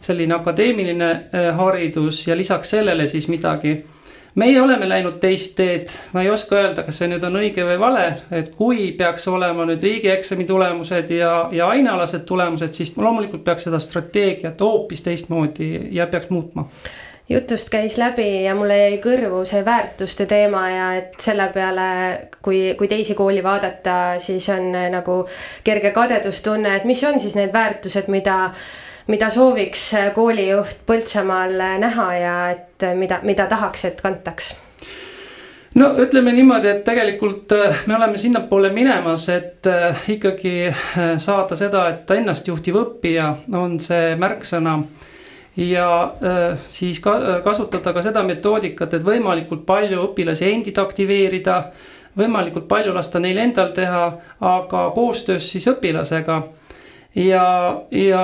selline 0.00 0.34
akadeemiline 0.34 1.10
äh, 1.10 1.56
haridus 1.56 2.26
ja 2.26 2.36
lisaks 2.36 2.70
sellele 2.70 3.06
siis 3.06 3.28
midagi 3.28 3.84
meie 4.34 4.60
oleme 4.62 4.88
läinud 4.88 5.18
teist 5.22 5.56
teed, 5.56 5.92
ma 6.12 6.22
ei 6.22 6.30
oska 6.30 6.56
öelda, 6.56 6.84
kas 6.86 7.00
see 7.00 7.08
nüüd 7.10 7.24
on 7.26 7.40
õige 7.40 7.64
või 7.66 7.78
vale, 7.80 8.06
et 8.34 8.52
kui 8.58 8.92
peaks 8.98 9.28
olema 9.28 9.66
nüüd 9.68 9.82
riigieksami 9.82 10.46
tulemused 10.48 11.10
ja, 11.14 11.32
ja 11.52 11.68
ainealased 11.72 12.24
tulemused, 12.28 12.72
siis 12.76 12.94
loomulikult 12.96 13.44
peaks 13.44 13.68
seda 13.68 13.80
strateegiat 13.82 14.60
hoopis 14.60 15.04
teistmoodi 15.06 15.72
ja 15.96 16.06
peaks 16.06 16.30
muutma. 16.30 16.68
Jutust 17.28 17.68
käis 17.68 17.98
läbi 18.00 18.44
ja 18.46 18.54
mulle 18.56 18.76
jäi 18.78 18.94
kõrvu 19.04 19.42
see 19.48 19.60
väärtuste 19.64 20.24
teema 20.26 20.62
ja 20.72 20.86
et 20.96 21.18
selle 21.20 21.50
peale, 21.52 21.88
kui, 22.40 22.72
kui 22.78 22.88
teisi 22.88 23.12
kooli 23.14 23.42
vaadata, 23.44 24.16
siis 24.24 24.48
on 24.54 24.70
nagu 24.72 25.18
kerge 25.64 25.90
kadedustunne, 25.92 26.78
et 26.78 26.86
mis 26.88 27.04
on 27.04 27.20
siis 27.20 27.36
need 27.36 27.52
väärtused, 27.52 28.08
mida 28.08 28.38
mida 29.08 29.30
sooviks 29.32 29.90
koolijuht 30.14 30.86
Põltsamaal 30.86 31.58
näha 31.80 32.08
ja 32.14 32.38
et 32.54 32.88
mida, 32.94 33.20
mida 33.24 33.46
tahaks, 33.50 33.84
et 33.88 34.00
kantaks? 34.00 34.54
no 35.78 35.88
ütleme 36.02 36.32
niimoodi, 36.32 36.68
et 36.68 36.84
tegelikult 36.84 37.52
äh, 37.52 37.82
me 37.86 37.96
oleme 37.96 38.16
sinnapoole 38.16 38.70
minemas, 38.72 39.28
et 39.32 39.66
äh, 39.66 40.00
ikkagi 40.08 40.54
äh, 40.68 41.12
saada 41.16 41.56
seda, 41.56 41.88
et 41.92 42.10
ennastjuhtiv 42.10 42.78
õppija 42.82 43.28
on 43.58 43.78
see 43.80 44.16
märksõna. 44.18 44.78
ja 45.58 46.14
siis 46.68 47.00
ka 47.02 47.40
kasutada 47.42 47.92
ka 47.92 48.02
seda 48.02 48.22
metoodikat, 48.22 48.92
et 48.94 49.02
võimalikult 49.02 49.64
palju 49.66 50.04
õpilasi 50.04 50.52
endid 50.52 50.78
aktiveerida 50.78 51.56
võimalikult 52.18 52.68
palju 52.68 52.94
lasta 52.94 53.18
neil 53.18 53.38
endal 53.42 53.72
teha, 53.74 54.04
aga 54.40 54.84
koostöös 54.94 55.50
siis 55.50 55.66
õpilasega 55.66 56.42
ja, 57.14 57.82
ja 57.90 58.22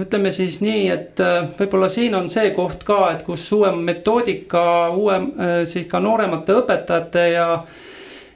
ütleme 0.00 0.32
siis 0.32 0.60
nii, 0.60 0.86
et 0.92 1.20
äh, 1.20 1.48
võib-olla 1.58 1.88
siin 1.92 2.14
on 2.18 2.30
see 2.32 2.50
koht 2.56 2.84
ka, 2.86 3.00
et 3.14 3.24
kus 3.26 3.46
uuem 3.56 3.80
metoodika, 3.86 4.62
uuem 4.94 5.30
äh, 5.38 5.60
siis 5.68 5.88
ka 5.90 6.00
nooremate 6.04 6.56
õpetajate 6.62 7.28
ja 7.34 7.50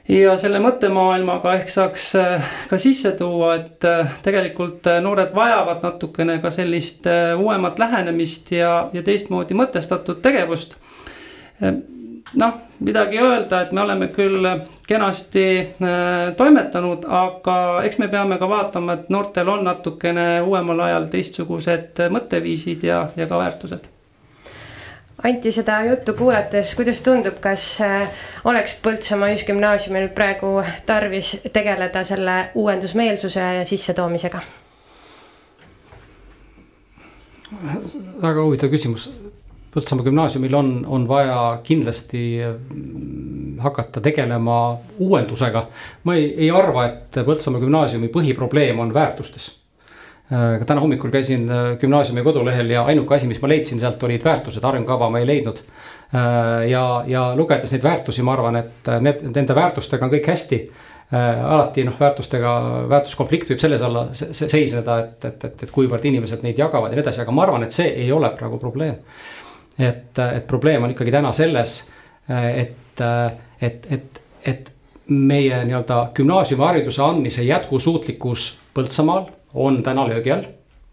ja 0.03 0.33
selle 0.35 0.59
mõttemaailmaga 0.59 1.53
ehk 1.61 1.69
saaks 1.71 2.09
äh, 2.19 2.53
ka 2.67 2.77
sisse 2.81 3.13
tuua, 3.15 3.53
et 3.55 3.85
tegelikult 4.25 4.89
noored 5.01 5.31
vajavad 5.35 5.85
natukene 5.85 6.39
ka 6.43 6.51
sellist 6.51 7.07
uuemat 7.39 7.79
lähenemist 7.79 8.51
ja, 8.51 8.73
ja 8.93 9.03
teistmoodi 9.03 9.55
mõtestatud 9.55 10.19
tegevust 10.25 10.75
noh, 12.39 12.53
midagi 12.79 13.19
öelda, 13.21 13.61
et 13.61 13.71
me 13.71 13.81
oleme 13.81 14.09
küll 14.13 14.47
kenasti 14.87 15.45
äh, 15.59 16.33
toimetanud, 16.37 17.05
aga 17.07 17.57
eks 17.87 17.99
me 18.01 18.09
peame 18.11 18.37
ka 18.41 18.49
vaatama, 18.49 18.97
et 18.97 19.09
noortel 19.13 19.49
on 19.53 19.65
natukene 19.67 20.27
uuemal 20.45 20.85
ajal 20.87 21.09
teistsugused 21.13 22.05
mõtteviisid 22.13 22.85
ja, 22.87 23.05
ja 23.17 23.27
ka 23.29 23.41
väärtused. 23.41 23.89
Anti, 25.23 25.53
seda 25.55 25.77
juttu 25.87 26.17
kuulates, 26.17 26.73
kuidas 26.75 26.99
tundub, 27.05 27.37
kas 27.43 27.67
äh, 27.85 28.25
oleks 28.49 28.75
Põltsamaa 28.83 29.31
Ühisgümnaasiumil 29.31 30.09
praegu 30.15 30.57
tarvis 30.85 31.37
tegeleda 31.53 32.03
selle 32.07 32.49
uuendusmeelsuse 32.55 33.63
sissetoomisega? 33.69 34.43
väga 38.23 38.41
huvitav 38.41 38.71
küsimus 38.73 39.11
Põltsamaa 39.73 40.05
gümnaasiumil 40.05 40.53
on, 40.53 40.69
on 40.85 41.07
vaja 41.09 41.39
kindlasti 41.65 42.23
mm, 42.45 43.57
hakata 43.63 44.01
tegelema 44.01 44.77
uuendusega. 45.01 45.65
ma 46.03 46.15
ei, 46.15 46.29
ei 46.45 46.51
arva, 46.51 46.85
et 46.85 47.25
Põltsamaa 47.25 47.61
gümnaasiumi 47.63 48.11
põhiprobleem 48.13 48.79
on 48.79 48.93
väärtustes. 48.93 49.49
Äh, 50.31 50.59
ka 50.59 50.65
täna 50.65 50.81
hommikul 50.81 51.11
käisin 51.11 51.49
äh, 51.51 51.73
gümnaasiumi 51.79 52.23
kodulehel 52.23 52.69
ja 52.69 52.85
ainuke 52.87 53.15
asi, 53.15 53.27
mis 53.27 53.41
ma 53.41 53.49
leidsin 53.51 53.79
sealt 53.79 54.03
olid 54.07 54.23
väärtused, 54.23 54.63
arengukava 54.63 55.09
ma 55.11 55.19
ei 55.19 55.27
leidnud. 55.27 55.59
Äh, 56.15 56.69
ja, 56.71 57.03
ja 57.07 57.25
lugedes 57.35 57.73
neid 57.75 57.83
väärtusi, 57.83 58.23
ma 58.23 58.33
arvan, 58.37 58.55
et 58.61 58.89
need, 59.03 59.19
nende 59.35 59.55
väärtustega 59.57 60.07
on 60.07 60.13
kõik 60.13 60.31
hästi 60.33 60.63
alati 61.13 61.83
noh, 61.85 61.93
väärtustega, 61.99 62.51
väärtuskonflikt 62.89 63.51
võib 63.51 63.59
selles 63.61 63.83
olla 63.85 64.07
seisneda, 64.15 64.95
et, 65.03 65.25
et, 65.27 65.43
et, 65.45 65.59
et 65.67 65.73
kuivõrd 65.75 66.07
inimesed 66.09 66.41
neid 66.41 66.57
jagavad 66.57 66.89
ja 66.89 66.97
nii 66.97 67.03
edasi, 67.03 67.21
aga 67.21 67.35
ma 67.35 67.43
arvan, 67.43 67.65
et 67.67 67.75
see 67.75 67.85
ei 68.01 68.07
ole 68.11 68.31
praegu 68.33 68.57
probleem. 68.57 68.95
Et, 69.79 70.19
et 70.19 70.47
probleem 70.47 70.83
on 70.83 70.91
ikkagi 70.93 71.11
täna 71.11 71.31
selles, 71.31 71.91
et, 72.29 73.01
et, 73.61 73.87
et, 73.91 74.21
et 74.45 74.71
meie 75.07 75.63
nii-öelda 75.65 76.11
gümnaasiumihariduse 76.15 77.01
andmise 77.03 77.43
jätkusuutlikkus 77.43 78.59
Põltsamaal 78.73 79.27
on 79.53 79.83
täna 79.83 80.07
löögi 80.09 80.31
all. 80.31 80.45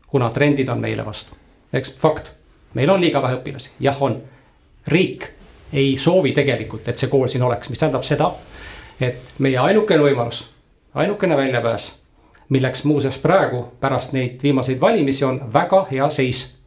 kuna 0.06 0.30
trendid 0.30 0.68
on 0.68 0.80
meile 0.80 1.04
vastu, 1.04 1.36
eks, 1.72 1.94
fakt, 1.98 2.32
meil 2.74 2.90
on 2.90 3.00
liiga 3.00 3.22
vähe 3.22 3.38
õpilasi, 3.38 3.70
jah, 3.80 4.02
on. 4.02 4.22
riik 4.86 5.28
ei 5.72 5.96
soovi 5.98 6.32
tegelikult, 6.32 6.88
et 6.88 6.96
see 6.96 7.08
kool 7.08 7.28
siin 7.28 7.42
oleks, 7.46 7.70
mis 7.70 7.78
tähendab 7.78 8.02
seda 8.04 8.32
et 9.00 9.34
meie 9.40 9.58
ainukene 9.58 10.04
võimalus, 10.04 10.44
ainukene 10.94 11.36
väljapääs, 11.36 11.90
milleks 12.52 12.84
muuseas 12.84 13.18
praegu 13.22 13.64
pärast 13.80 14.12
neid 14.12 14.42
viimaseid 14.42 14.80
valimisi 14.80 15.24
on 15.24 15.40
väga 15.52 15.84
hea 15.90 16.10
seis. 16.10 16.59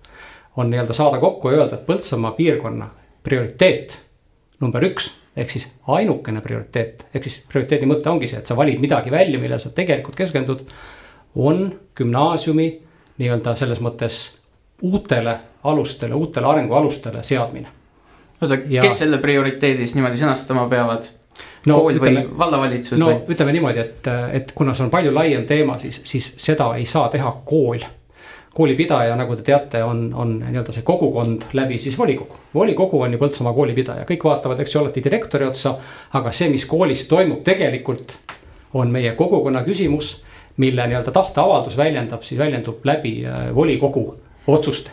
On 0.57 0.69
nii-öelda 0.69 0.93
saada 0.93 1.19
kokku 1.19 1.49
ja 1.49 1.57
öelda, 1.57 1.79
et 1.79 1.85
Põltsamaa 1.87 2.31
piirkonna 2.37 2.89
prioriteet 3.23 3.99
number 4.61 4.85
üks 4.85 5.11
ehk 5.37 5.49
siis 5.49 5.67
ainukene 5.87 6.41
prioriteet, 6.41 7.07
ehk 7.13 7.25
siis 7.25 7.39
prioriteedi 7.49 7.87
mõte 7.89 8.09
ongi 8.11 8.29
see, 8.29 8.41
et 8.41 8.49
sa 8.49 8.57
valid 8.57 8.81
midagi 8.81 9.11
välja, 9.11 9.39
millele 9.41 9.59
sa 9.59 9.73
tegelikult 9.73 10.15
keskendud. 10.15 10.61
on 11.35 11.79
gümnaasiumi 11.97 12.67
nii-öelda 13.17 13.55
selles 13.55 13.81
mõttes 13.81 14.19
uutele 14.81 15.37
alustele, 15.63 16.13
uutele 16.13 16.47
arengualustele 16.47 17.23
seadmine. 17.23 17.67
oota, 18.41 18.57
kes 18.57 18.71
ja... 18.71 18.91
selle 18.91 19.17
prioriteedis 19.17 19.95
niimoodi 19.95 20.21
sõnastama 20.21 20.67
peavad? 20.69 21.09
no, 21.65 21.79
kool 21.79 21.97
ütleme, 21.97 22.27
või 22.27 22.37
vallavalitsus 22.37 22.99
no, 22.99 23.09
või? 23.09 23.33
ütleme 23.33 23.57
niimoodi, 23.57 23.79
et, 23.79 24.09
et 24.33 24.51
kuna 24.55 24.73
see 24.77 24.85
on 24.85 24.93
palju 24.93 25.13
laiem 25.13 25.45
teema, 25.49 25.77
siis, 25.81 26.01
siis 26.05 26.33
seda 26.37 26.73
ei 26.77 26.85
saa 26.85 27.09
teha 27.09 27.31
kool. 27.45 27.81
Koolipidaja, 28.53 29.15
nagu 29.17 29.35
te 29.35 29.45
teate, 29.47 29.83
on, 29.83 30.05
on 30.13 30.35
nii-öelda 30.43 30.75
see 30.75 30.85
kogukond 30.85 31.47
läbi 31.57 31.79
siis 31.81 31.97
volikogu. 31.97 32.37
volikogu 32.53 33.01
on 33.01 33.13
ju 33.13 33.21
Põltsamaa 33.21 33.53
koolipidaja, 33.53 34.05
kõik 34.09 34.25
vaatavad, 34.29 34.59
eks 34.61 34.75
ju, 34.75 34.81
alati 34.81 35.03
direktori 35.03 35.45
otsa. 35.45 35.75
aga 36.13 36.31
see, 36.31 36.49
mis 36.53 36.65
koolis 36.65 37.07
toimub 37.07 37.43
tegelikult, 37.43 38.17
on 38.73 38.91
meie 38.91 39.11
kogukonna 39.17 39.63
küsimus, 39.63 40.19
mille 40.57 40.87
nii-öelda 40.87 41.11
tahteavaldus 41.11 41.77
väljendab, 41.77 42.21
siis 42.23 42.39
väljendub 42.39 42.85
läbi 42.85 43.23
äh, 43.25 43.49
volikogu 43.55 44.13
otsuste 44.47 44.91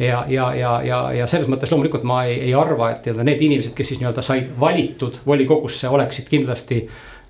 ja, 0.00 0.24
ja, 0.28 0.54
ja, 0.54 0.80
ja, 0.84 0.98
ja 1.12 1.26
selles 1.28 1.48
mõttes 1.50 1.70
loomulikult 1.72 2.04
ma 2.08 2.24
ei, 2.28 2.38
ei 2.48 2.54
arva, 2.56 2.90
et 2.94 3.04
nii-öelda 3.04 3.26
need 3.26 3.44
inimesed, 3.44 3.74
kes 3.76 3.92
siis 3.92 4.00
nii-öelda 4.00 4.24
said 4.24 4.52
valitud 4.60 5.20
volikogusse, 5.26 5.88
oleksid 5.88 6.28
kindlasti 6.30 6.82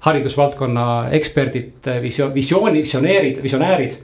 haridusvaldkonna 0.07 0.87
eksperdid, 1.17 1.91
visio-, 2.03 2.31
visiooni, 2.35 2.83
visionäärid, 2.87 3.43
visionäärid. 3.43 3.97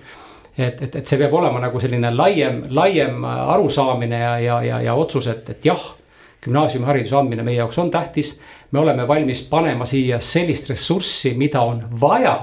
Et, 0.58 0.82
et, 0.82 0.96
et 0.96 1.06
see 1.06 1.18
peab 1.20 1.34
olema 1.36 1.60
nagu 1.60 1.80
selline 1.80 2.10
laiem, 2.14 2.62
laiem 2.70 3.25
arusaamine 3.25 4.20
ja, 4.20 4.34
ja, 4.40 4.60
ja, 4.64 4.80
ja 4.88 4.94
otsus, 4.94 5.28
et, 5.32 5.50
et 5.50 5.68
jah, 5.68 5.82
gümnaasiumihariduse 6.46 7.16
andmine 7.18 7.44
meie 7.46 7.58
jaoks 7.58 7.78
on 7.82 7.90
tähtis. 7.90 8.40
me 8.70 8.78
oleme 8.78 9.08
valmis 9.08 9.42
panema 9.50 9.86
siia 9.86 10.20
sellist 10.20 10.70
ressurssi, 10.70 11.34
mida 11.34 11.60
on 11.60 11.84
vaja 12.00 12.38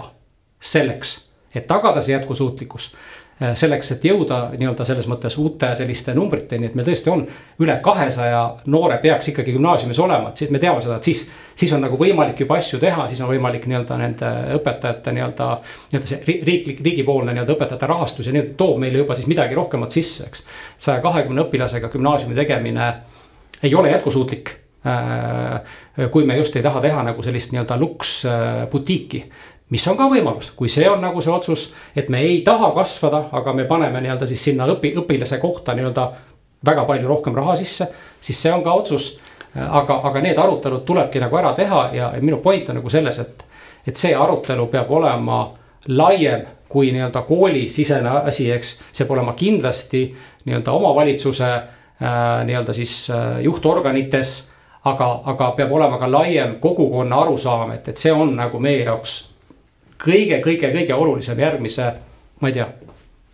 selleks, 0.59 1.31
et 1.55 1.67
tagada 1.67 2.01
see 2.01 2.13
jätkusuutlikkus 2.15 2.93
selleks, 3.39 3.91
et 3.95 4.03
jõuda 4.05 4.39
nii-öelda 4.53 4.85
selles 4.87 5.07
mõttes 5.09 5.35
uute 5.41 5.71
selliste 5.75 6.13
numbriteni, 6.15 6.67
et 6.69 6.75
meil 6.77 6.85
tõesti 6.87 7.11
on 7.11 7.23
üle 7.63 7.75
kahesaja 7.83 8.43
noore 8.71 8.99
peaks 9.03 9.31
ikkagi 9.33 9.55
gümnaasiumis 9.55 9.99
olema, 9.99 10.29
et 10.29 10.43
siis 10.43 10.51
me 10.53 10.61
teame 10.61 10.81
seda, 10.83 10.99
et 11.01 11.09
siis. 11.09 11.23
siis 11.55 11.73
on 11.73 11.83
nagu 11.85 11.97
võimalik 11.97 12.39
juba 12.39 12.57
asju 12.57 12.79
teha, 12.79 13.07
siis 13.07 13.21
on 13.21 13.29
võimalik 13.29 13.65
nii-öelda 13.69 13.97
nende 13.97 14.31
õpetajate 14.57 15.13
nii-öelda, 15.17 15.49
nii-öelda 15.91 16.09
see 16.09 16.39
riiklik, 16.45 16.81
riigipoolne 16.85 17.33
nii-öelda 17.33 17.57
õpetajate 17.57 17.89
rahastus 17.89 18.29
ja 18.29 18.33
nii 18.33 18.53
toob 18.57 18.79
meile 18.81 19.03
juba 19.03 19.17
siis 19.17 19.27
midagi 19.27 19.57
rohkemat 19.57 19.91
sisse, 19.91 20.27
eks. 20.29 20.45
saja 20.77 21.01
kahekümne 21.01 21.45
õpilasega 21.47 21.91
gümnaasiumi 21.93 22.37
tegemine 22.37 22.91
ei 23.63 23.75
ole 23.75 23.91
jätkusuutlik 23.91 24.49
äh, 24.85 26.09
kui 26.11 26.25
me 26.25 26.37
just 26.37 26.55
ei 26.55 26.63
taha 26.63 26.81
teha 26.81 27.03
nagu 27.03 27.23
sellist 27.23 27.53
nii-öelda 27.53 27.77
luks 27.79 28.21
äh, 28.25 28.67
butiiki 28.71 29.23
mis 29.69 29.87
on 29.87 29.97
ka 29.97 30.07
võimalus, 30.11 30.51
kui 30.55 30.69
see 30.69 30.85
on 30.89 31.01
nagu 31.01 31.21
see 31.21 31.33
otsus, 31.33 31.67
et 31.95 32.09
me 32.09 32.21
ei 32.21 32.41
taha 32.45 32.71
kasvada, 32.75 33.27
aga 33.31 33.53
me 33.53 33.65
paneme 33.69 34.01
nii-öelda 34.03 34.27
siis 34.29 34.43
sinna 34.49 34.67
õpi, 34.69 34.93
õpilase 35.01 35.39
kohta 35.41 35.75
nii-öelda 35.77 36.07
väga 36.65 36.85
palju 36.87 37.07
rohkem 37.07 37.35
raha 37.35 37.55
sisse, 37.59 37.87
siis 38.21 38.41
see 38.41 38.53
on 38.53 38.63
ka 38.63 38.73
otsus. 38.73 39.17
aga, 39.53 39.99
aga 40.09 40.21
need 40.21 40.37
arutelud 40.37 40.81
tulebki 40.81 41.19
nagu 41.21 41.37
ära 41.37 41.51
teha 41.53 41.81
ja 41.93 42.07
minu 42.21 42.39
point 42.41 42.69
on 42.69 42.79
nagu 42.79 42.89
selles, 42.89 43.19
et, 43.19 43.43
et 43.85 43.95
see 43.95 44.15
arutelu 44.15 44.65
peab 44.67 44.89
olema 44.91 45.43
laiem 45.87 46.41
kui 46.69 46.89
nii-öelda 46.91 47.21
koolisisene 47.21 48.09
asi, 48.23 48.47
eks. 48.51 48.79
see 48.91 49.05
peab 49.05 49.11
olema 49.13 49.35
kindlasti 49.37 50.07
nii-öelda 50.45 50.71
omavalitsuse 50.73 51.51
äh, 51.53 52.41
nii-öelda 52.45 52.73
siis 52.73 53.11
äh, 53.13 53.43
juhtorganites 53.45 54.33
aga, 54.89 55.21
aga 55.25 55.51
peab 55.57 55.71
olema 55.71 55.99
ka 55.99 56.09
laiem 56.11 56.57
kogukonna 56.59 57.21
arusaam, 57.21 57.71
et, 57.75 57.87
et 57.87 57.97
see 57.97 58.13
on 58.13 58.35
nagu 58.35 58.59
meie 58.59 58.83
jaoks 58.83 59.19
kõige-kõige-kõige 60.03 60.93
olulisem 60.93 61.39
järgmise, 61.39 61.91
ma 62.41 62.49
ei 62.49 62.53
tea, 62.53 62.67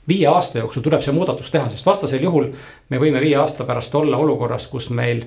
viie 0.10 0.28
aasta 0.28 0.60
jooksul 0.60 0.84
tuleb 0.86 1.04
see 1.06 1.13
muudatus 1.16 1.51
teha, 1.54 1.70
sest 1.70 1.86
vastasel 1.86 2.24
juhul 2.25 2.50
me 2.89 3.00
võime 3.01 3.22
viie 3.22 3.38
aasta 3.39 3.68
pärast 3.68 3.96
olla 3.96 4.18
olukorras, 4.18 4.68
kus 4.68 4.89
meil, 4.89 5.24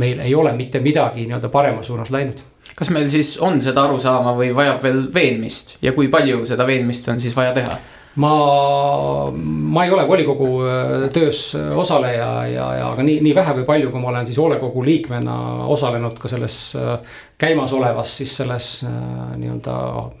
meil 0.00 0.22
ei 0.24 0.34
ole 0.34 0.52
mitte 0.56 0.80
midagi 0.80 1.26
nii-öelda 1.26 1.50
parema 1.52 1.82
suunas 1.82 2.10
läinud. 2.14 2.42
kas 2.76 2.90
meil 2.90 3.10
siis 3.10 3.36
on 3.38 3.60
seda 3.62 3.84
arusaama 3.84 4.36
või 4.38 4.54
vajab 4.54 4.82
veel 4.82 5.04
veenmist 5.14 5.76
ja 5.82 5.92
kui 5.92 6.08
palju 6.08 6.46
seda 6.46 6.66
veenmist 6.66 7.08
on 7.08 7.20
siis 7.20 7.36
vaja 7.36 7.52
teha? 7.54 7.78
Ma, 8.14 9.30
ma 9.30 9.84
ei 9.84 9.90
ole 9.90 10.06
volikogu 10.08 10.48
äh, 10.62 11.10
töös 11.12 11.54
osaleja 11.54 12.28
ja, 12.46 12.66
ja 12.78 12.90
aga 12.92 13.02
nii, 13.06 13.18
nii 13.24 13.34
vähe 13.34 13.56
või 13.58 13.66
palju, 13.68 13.90
kui 13.90 14.02
ma 14.02 14.12
olen 14.12 14.28
siis 14.28 14.38
hoolekogu 14.38 14.84
liikmena 14.86 15.36
osalenud 15.72 16.18
ka 16.22 16.30
selles 16.30 16.58
äh, 16.78 17.18
käimasolevas 17.40 18.16
siis 18.20 18.36
selles 18.38 18.68
äh, 18.86 18.94
nii-öelda 19.40 19.76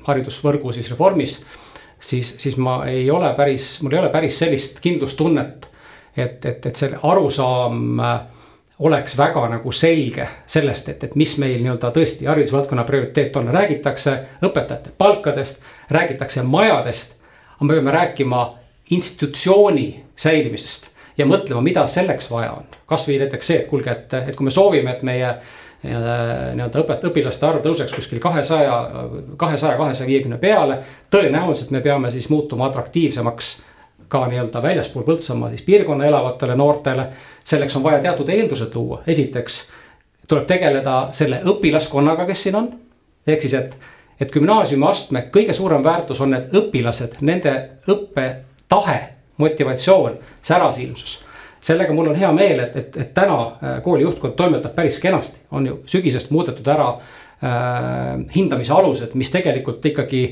haridusvõrgu 0.08 0.74
siis 0.74 0.90
reformis. 0.90 1.42
siis, 1.98 2.34
siis 2.42 2.56
ma 2.56 2.82
ei 2.90 3.10
ole 3.10 3.34
päris, 3.34 3.78
mul 3.82 3.94
ei 3.94 4.02
ole 4.02 4.12
päris 4.12 4.38
sellist 4.38 4.80
kindlustunnet, 4.82 5.70
et, 6.16 6.44
et, 6.44 6.66
et 6.66 6.76
see 6.76 6.98
arusaam 7.02 8.00
oleks 8.84 9.14
väga 9.18 9.46
nagu 9.48 9.72
selge 9.72 10.26
sellest, 10.50 10.88
et, 10.88 11.04
et 11.04 11.14
mis 11.14 11.36
meil 11.38 11.60
nii-öelda 11.62 11.92
tõesti 11.94 12.26
haridusvaldkonna 12.26 12.82
prioriteet 12.84 13.36
on, 13.38 13.52
räägitakse 13.54 14.16
õpetajate 14.42 14.90
palkadest, 14.98 15.62
räägitakse 15.94 16.42
majadest 16.42 17.22
aga 17.56 17.64
me 17.68 17.74
peame 17.74 17.90
rääkima 17.90 18.44
institutsiooni 18.90 20.04
säilimisest 20.16 20.90
ja 21.18 21.26
mõtlema, 21.26 21.62
mida 21.62 21.86
selleks 21.86 22.30
vaja 22.30 22.52
on. 22.52 22.64
kasvõi 22.86 23.18
näiteks 23.18 23.46
see, 23.46 23.60
et 23.62 23.68
kuulge, 23.68 23.90
et, 23.90 24.14
et 24.14 24.36
kui 24.36 24.44
me 24.44 24.50
soovime, 24.50 24.90
et 24.90 25.02
meie 25.02 25.34
nii-öelda 25.84 26.80
õpet-, 26.80 27.04
õpilaste 27.10 27.46
arv 27.46 27.62
tõuseks 27.64 27.92
kuskil 27.94 28.20
kahesaja, 28.22 28.76
kahesaja, 29.36 29.76
kahesaja 29.76 30.08
viiekümne 30.08 30.38
peale. 30.38 30.78
tõenäoliselt 31.10 31.70
me 31.70 31.80
peame 31.80 32.10
siis 32.10 32.28
muutuma 32.32 32.66
atraktiivsemaks 32.66 33.54
ka 34.08 34.26
nii-öelda 34.28 34.62
väljaspool 34.62 35.04
Põltsamaa 35.04 35.48
siis 35.52 35.62
piirkonna 35.62 36.06
elavatele 36.06 36.56
noortele. 36.56 37.06
selleks 37.44 37.76
on 37.76 37.82
vaja 37.82 37.98
teatud 37.98 38.28
eeldused 38.28 38.74
luua, 38.74 39.02
esiteks 39.06 39.72
tuleb 40.28 40.46
tegeleda 40.46 41.08
selle 41.12 41.42
õpilaskonnaga, 41.44 42.26
kes 42.26 42.42
siin 42.42 42.56
on. 42.56 42.72
ehk 43.26 43.42
siis, 43.42 43.54
et 43.54 43.76
et 44.20 44.32
gümnaasiumiastme 44.32 45.28
kõige 45.34 45.52
suurem 45.52 45.84
väärtus 45.84 46.20
on 46.20 46.34
need 46.34 46.54
õpilased, 46.54 47.18
nende 47.20 47.54
õppetahe, 47.90 48.98
motivatsioon, 49.36 50.18
särasilmsus. 50.42 51.20
sellega 51.60 51.92
mul 51.92 52.08
on 52.12 52.16
hea 52.16 52.32
meel, 52.32 52.60
et, 52.60 52.76
et, 52.76 52.96
et 52.96 53.14
täna 53.14 53.38
äh, 53.40 53.82
kooli 53.82 54.02
juhtkond 54.02 54.34
toimetab 54.36 54.74
päris 54.74 54.98
kenasti, 55.00 55.40
on 55.50 55.66
ju 55.66 55.78
sügisest 55.86 56.30
muudetud 56.30 56.66
ära 56.68 56.88
äh, 56.94 58.20
hindamise 58.36 58.72
alused, 58.72 59.14
mis 59.14 59.30
tegelikult 59.30 59.86
ikkagi 59.86 60.26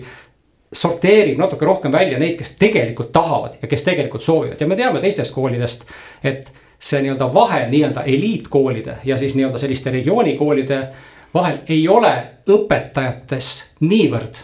sorteerib 0.73 1.39
natuke 1.39 1.65
rohkem 1.65 1.93
välja 1.93 2.19
neid, 2.19 2.37
kes 2.39 2.57
tegelikult 2.61 3.13
tahavad 3.13 3.59
ja 3.63 3.69
kes 3.69 3.85
tegelikult 3.85 4.23
soovivad 4.23 4.61
ja 4.61 4.67
me 4.67 4.77
teame 4.77 5.01
teistest 5.01 5.35
koolidest, 5.35 5.89
et 6.25 6.53
see 6.83 7.03
nii-öelda 7.05 7.29
vahe 7.35 7.67
nii-öelda 7.71 8.03
eliitkoolide 8.11 8.97
ja 9.05 9.19
siis 9.19 9.35
nii-öelda 9.39 9.59
selliste 9.59 9.91
regioonikoolide 9.91 10.81
vahel 11.35 11.63
ei 11.69 11.89
ole 11.89 12.13
õpetajates 12.49 13.53
niivõrd 13.81 14.43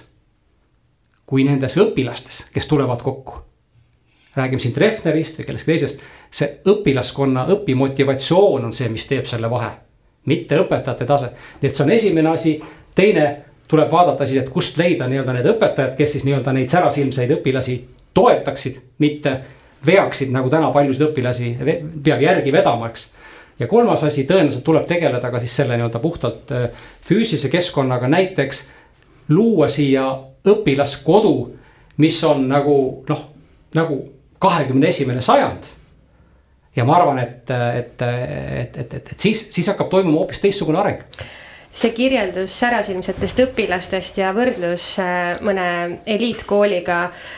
kui 1.28 1.45
nendes 1.45 1.76
õpilastes, 1.76 2.47
kes 2.52 2.66
tulevad 2.66 3.02
kokku. 3.04 3.45
räägime 4.37 4.61
siin 4.61 4.75
Treffnerist 4.75 5.38
või 5.38 5.45
kellestki 5.45 5.73
teisest, 5.73 6.02
see 6.30 6.61
õpilaskonna 6.71 7.47
õpimotivatsioon 7.52 8.64
on 8.64 8.73
see, 8.73 8.88
mis 8.88 9.07
teeb 9.07 9.26
selle 9.26 9.50
vahe, 9.50 9.71
mitte 10.30 10.57
õpetajate 10.62 11.04
tase. 11.07 11.30
nii 11.61 11.68
et 11.68 11.76
see 11.76 11.85
on 11.85 11.90
esimene 11.90 12.30
asi, 12.30 12.54
teine 12.95 13.26
tuleb 13.68 13.90
vaadata 13.90 14.26
siis, 14.26 14.40
et 14.42 14.49
kust 14.49 14.78
leida 14.78 15.09
nii-öelda 15.09 15.33
need 15.37 15.50
õpetajad, 15.52 15.97
kes 15.97 16.12
siis 16.12 16.25
nii-öelda 16.25 16.52
neid 16.52 16.73
särasilmseid 16.73 17.35
õpilasi 17.37 17.76
toetaksid, 18.14 18.80
mitte 18.99 19.40
veaksid 19.87 20.33
nagu 20.33 20.50
täna 20.50 20.71
paljusid 20.73 21.11
õpilasi 21.11 21.52
peab 22.02 22.23
järgi 22.23 22.52
vedama, 22.52 22.88
eks 22.88 23.11
ja 23.59 23.67
kolmas 23.67 24.05
asi, 24.05 24.25
tõenäoliselt 24.29 24.65
tuleb 24.67 24.87
tegeleda 24.88 25.31
ka 25.31 25.41
siis 25.43 25.57
selle 25.61 25.77
nii-öelda 25.77 26.03
puhtalt 26.03 26.53
äh, 26.55 26.69
füüsilise 27.09 27.50
keskkonnaga, 27.53 28.09
näiteks 28.09 28.69
luua 29.29 29.69
siia 29.69 30.07
õpilaskodu, 30.49 31.35
mis 31.99 32.21
on 32.25 32.47
nagu 32.49 32.79
noh, 33.09 33.25
nagu 33.75 33.99
kahekümne 34.38 34.88
esimene 34.88 35.21
sajand. 35.25 35.67
Ja 36.77 36.85
ma 36.87 36.95
arvan, 36.95 37.19
et, 37.19 37.50
et, 37.50 38.03
et, 38.03 38.77
et, 38.79 38.95
et, 38.95 39.12
et 39.12 39.19
siis, 39.19 39.49
siis 39.50 39.67
hakkab 39.69 39.91
toimuma 39.91 40.21
hoopis 40.21 40.41
teistsugune 40.45 40.79
areng 40.79 41.03
see 41.79 41.93
kirjeldus 41.95 42.55
särasilmsetest 42.59 43.43
õpilastest 43.45 44.19
ja 44.19 44.33
võrdlus 44.35 44.85
äh, 44.99 45.37
mõne 45.47 45.67
eliitkooliga 46.11 46.97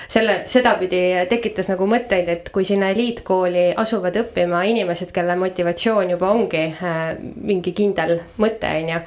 selle, 0.09 0.41
sedapidi 0.49 1.01
tekitas 1.29 1.69
nagu 1.69 1.85
mõtteid, 1.91 2.29
et 2.33 2.49
kui 2.55 2.65
sinna 2.65 2.89
eliitkooli 2.95 3.67
asuvad 3.81 4.17
õppima 4.23 4.63
inimesed, 4.71 5.13
kelle 5.13 5.37
motivatsioon 5.41 6.15
juba 6.15 6.31
ongi 6.33 6.63
äh, 6.71 7.03
mingi 7.21 7.75
kindel 7.77 8.17
mõte, 8.41 8.71
on 8.81 8.93
ju. 8.95 9.03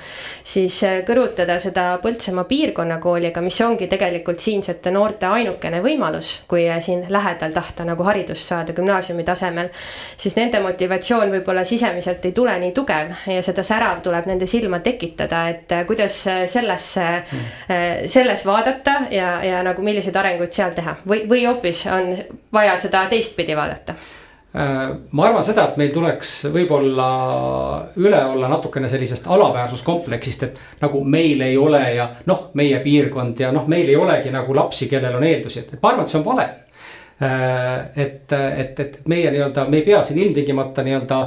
siis 0.53 0.77
äh, 0.85 0.99
kõrvutada 1.07 1.57
seda 1.63 1.87
Põltsamaa 2.03 2.45
piirkonnakooliga, 2.49 3.41
mis 3.41 3.57
ongi 3.65 3.87
tegelikult 3.89 4.41
siinsete 4.43 4.91
noorte 4.93 5.25
ainukene 5.29 5.81
võimalus, 5.81 6.33
kui 6.49 6.67
siin 6.83 7.05
lähedal 7.09 7.53
tahta 7.55 7.87
nagu 7.87 8.05
haridust 8.05 8.53
saada 8.53 8.75
gümnaasiumi 8.75 9.25
tasemel. 9.25 9.71
siis 10.17 10.37
nende 10.37 10.61
motivatsioon 10.61 11.33
võib-olla 11.33 11.65
sisemiselt 11.65 12.25
ei 12.25 12.37
tule 12.37 12.53
nii 12.59 12.71
tugev 12.75 13.17
ja 13.33 13.41
seda 13.41 13.63
särav 13.65 14.03
tuleb 14.05 14.29
nende 14.29 14.45
silma 14.49 14.79
tekitada 14.83 15.22
mõjutada, 15.23 15.49
et 15.49 15.71
äh, 15.71 15.85
kuidas 15.87 16.27
äh, 16.27 16.47
sellesse 16.47 17.23
mm., 17.23 18.07
selles 18.07 18.45
vaadata 18.45 19.07
ja, 19.11 19.43
ja 19.43 19.63
nagu 19.63 19.81
milliseid 19.81 20.15
arenguid 20.15 20.51
seal 20.53 20.73
teha 20.75 20.97
või, 21.07 21.27
või 21.29 21.45
hoopis 21.47 21.85
on 21.87 22.15
vaja 22.53 22.77
seda 22.77 23.07
teistpidi 23.09 23.55
vaadata? 23.55 23.95
ma 24.53 25.23
arvan 25.25 25.41
seda, 25.41 25.63
et 25.65 25.77
meil 25.81 25.89
tuleks 25.89 26.43
võib-olla 26.53 27.05
üle 27.97 28.19
olla 28.21 28.51
natukene 28.51 28.85
sellisest 28.85 29.25
alaväärsuskompleksist, 29.25 30.43
et 30.45 30.59
nagu 30.83 31.01
meil 31.03 31.41
ei 31.41 31.55
ole 31.57 31.81
ja 31.95 32.05
noh, 32.29 32.51
meie 32.53 32.77
piirkond 32.83 33.41
ja 33.41 33.49
noh, 33.51 33.65
meil 33.65 33.89
ei 33.89 33.97
olegi 33.97 34.29
nagu 34.29 34.53
lapsi, 34.53 34.85
kellel 34.91 35.17
on 35.17 35.25
eeldusi, 35.25 35.63
et 35.63 35.81
ma 35.81 35.89
arvan, 35.89 36.05
et 36.05 36.13
see 36.13 36.19
on 36.21 36.27
vale. 36.27 36.45
et, 37.97 38.29
et, 38.29 38.79
et 38.85 39.01
meie 39.09 39.33
nii-öelda, 39.33 39.65
me 39.73 39.81
ei 39.81 39.87
pea 39.89 40.03
siin 40.05 40.21
ilmtingimata 40.21 40.85
nii-öelda 40.85 41.19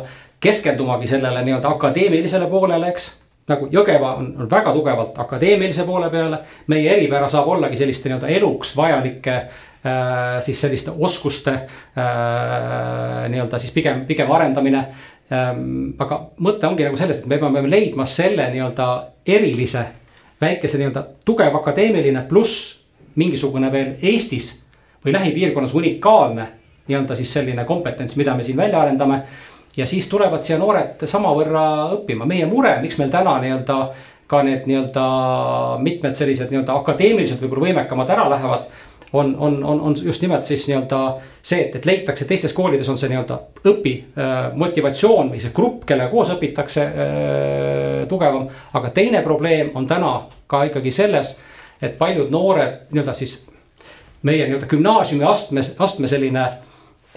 keskendumagi 0.46 1.10
sellele 1.10 1.42
nii-öelda 1.42 1.74
akadeemilisele 1.74 2.46
poolele, 2.46 2.94
eks 2.94 3.10
nagu 3.50 3.68
Jõgeva 3.72 4.16
on, 4.18 4.32
on 4.42 4.50
väga 4.50 4.72
tugevalt 4.74 5.18
akadeemilise 5.22 5.84
poole 5.86 6.10
peale. 6.10 6.38
meie 6.66 6.90
eripära 6.96 7.28
saab 7.28 7.48
ollagi 7.48 7.76
selliste 7.78 8.10
nii-öelda 8.10 8.30
eluks 8.38 8.74
vajalike 8.76 9.34
äh, 9.36 10.38
siis 10.40 10.60
selliste 10.60 10.94
oskuste 10.98 11.52
äh, 11.52 13.28
nii-öelda 13.30 13.58
siis 13.58 13.72
pigem, 13.72 14.04
pigem 14.06 14.32
arendamine 14.32 14.86
ähm,. 15.32 15.94
aga 15.98 16.20
mõte 16.40 16.66
ongi 16.66 16.84
nagu 16.86 16.98
selles, 16.98 17.22
et 17.22 17.30
me 17.30 17.38
peame 17.38 17.62
leidma 17.70 18.06
selle 18.06 18.50
nii-öelda 18.50 18.90
erilise 19.26 19.86
väikese 20.40 20.78
nii-öelda 20.78 21.06
tugev 21.24 21.54
akadeemiline 21.62 22.26
pluss 22.28 22.82
mingisugune 23.16 23.72
veel 23.72 23.94
Eestis 24.02 24.52
või 25.04 25.14
lähipiirkonnas 25.14 25.74
unikaalne 25.74 26.46
nii-öelda 26.88 27.14
siis 27.18 27.32
selline 27.32 27.64
kompetents, 27.64 28.16
mida 28.16 28.34
me 28.34 28.44
siin 28.44 28.56
välja 28.56 28.80
arendame 28.82 29.22
ja 29.76 29.86
siis 29.86 30.08
tulevad 30.08 30.42
siia 30.42 30.58
noored 30.58 31.04
samavõrra 31.04 31.64
õppima, 31.96 32.26
meie 32.28 32.46
mure, 32.46 32.78
miks 32.82 32.98
meil 32.98 33.10
täna 33.12 33.38
nii-öelda 33.42 33.78
ka 34.26 34.42
need 34.42 34.66
nii-öelda 34.66 35.06
mitmed 35.82 36.16
sellised 36.18 36.50
nii-öelda 36.50 36.74
akadeemiliselt 36.80 37.42
võib-olla 37.44 37.68
võimekamad 37.68 38.10
ära 38.10 38.28
lähevad. 38.30 38.66
on, 39.12 39.36
on, 39.38 39.64
on, 39.64 39.80
on 39.80 39.94
just 40.02 40.22
nimelt 40.22 40.44
siis 40.44 40.66
nii-öelda 40.68 41.00
see, 41.42 41.60
et, 41.60 41.76
et 41.76 41.86
leitakse, 41.86 42.24
teistes 42.24 42.52
koolides 42.52 42.88
on 42.88 42.98
see 42.98 43.08
nii-öelda 43.12 43.38
õpi 43.64 43.92
äh, 44.18 44.34
motivatsioon 44.54 45.30
või 45.30 45.40
see 45.40 45.54
grupp, 45.54 45.84
kellega 45.86 46.10
koos 46.10 46.32
õpitakse 46.34 46.86
äh, 46.86 48.06
tugevam. 48.08 48.48
aga 48.72 48.90
teine 48.90 49.22
probleem 49.22 49.70
on 49.74 49.86
täna 49.86 50.26
ka 50.46 50.64
ikkagi 50.66 50.90
selles, 50.90 51.36
et 51.82 51.98
paljud 51.98 52.30
noored 52.30 52.90
nii-öelda 52.90 53.14
siis 53.14 53.38
meie 54.22 54.48
nii-öelda 54.48 54.66
gümnaasiumi 54.66 55.24
astme, 55.24 55.62
astme 55.78 56.08
selline 56.08 56.48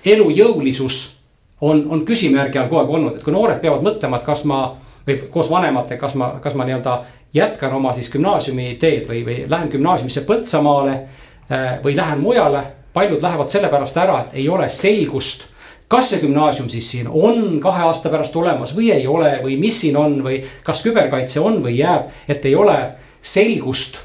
elujõulisus 0.06 1.19
on, 1.62 1.86
on 1.90 2.06
küsimärgi 2.06 2.60
all 2.60 2.70
kogu 2.70 2.82
aeg 2.82 2.94
olnud, 2.98 3.18
et 3.18 3.24
kui 3.24 3.34
noored 3.34 3.62
peavad 3.62 3.84
mõtlema, 3.86 4.20
et 4.20 4.26
kas 4.28 4.46
ma 4.50 4.62
või 5.08 5.18
koos 5.32 5.50
vanematega, 5.52 6.00
kas 6.02 6.16
ma, 6.16 6.32
kas 6.42 6.56
ma 6.56 6.66
nii-öelda 6.68 6.96
jätkan 7.34 7.74
oma 7.74 7.94
siis 7.94 8.10
gümnaasiumi 8.14 8.76
teed 8.82 9.08
või, 9.10 9.24
või 9.26 9.38
lähen 9.50 9.72
gümnaasiumisse 9.72 10.26
Põltsamaale 10.28 10.96
äh, 10.96 11.80
või 11.84 11.96
lähen 11.98 12.22
mujale. 12.22 12.64
paljud 12.94 13.22
lähevad 13.22 13.48
sellepärast 13.48 13.98
ära, 13.98 14.20
et 14.20 14.34
ei 14.34 14.50
ole 14.50 14.70
selgust, 14.70 15.44
kas 15.88 16.10
see 16.10 16.20
gümnaasium 16.24 16.70
siis 16.70 16.90
siin 16.92 17.08
on 17.08 17.60
kahe 17.62 17.84
aasta 17.86 18.10
pärast 18.10 18.36
olemas 18.36 18.74
või 18.76 18.92
ei 18.92 19.08
ole 19.08 19.40
või 19.44 19.60
mis 19.60 19.82
siin 19.82 19.98
on 19.98 20.24
või 20.26 20.42
kas 20.64 20.82
küberkaitse 20.84 21.40
on 21.40 21.62
või 21.64 21.78
jääb, 21.78 22.10
et 22.28 22.46
ei 22.46 22.56
ole 22.56 22.78
selgust. 23.22 24.00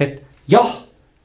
et 0.00 0.22
jah, 0.48 0.70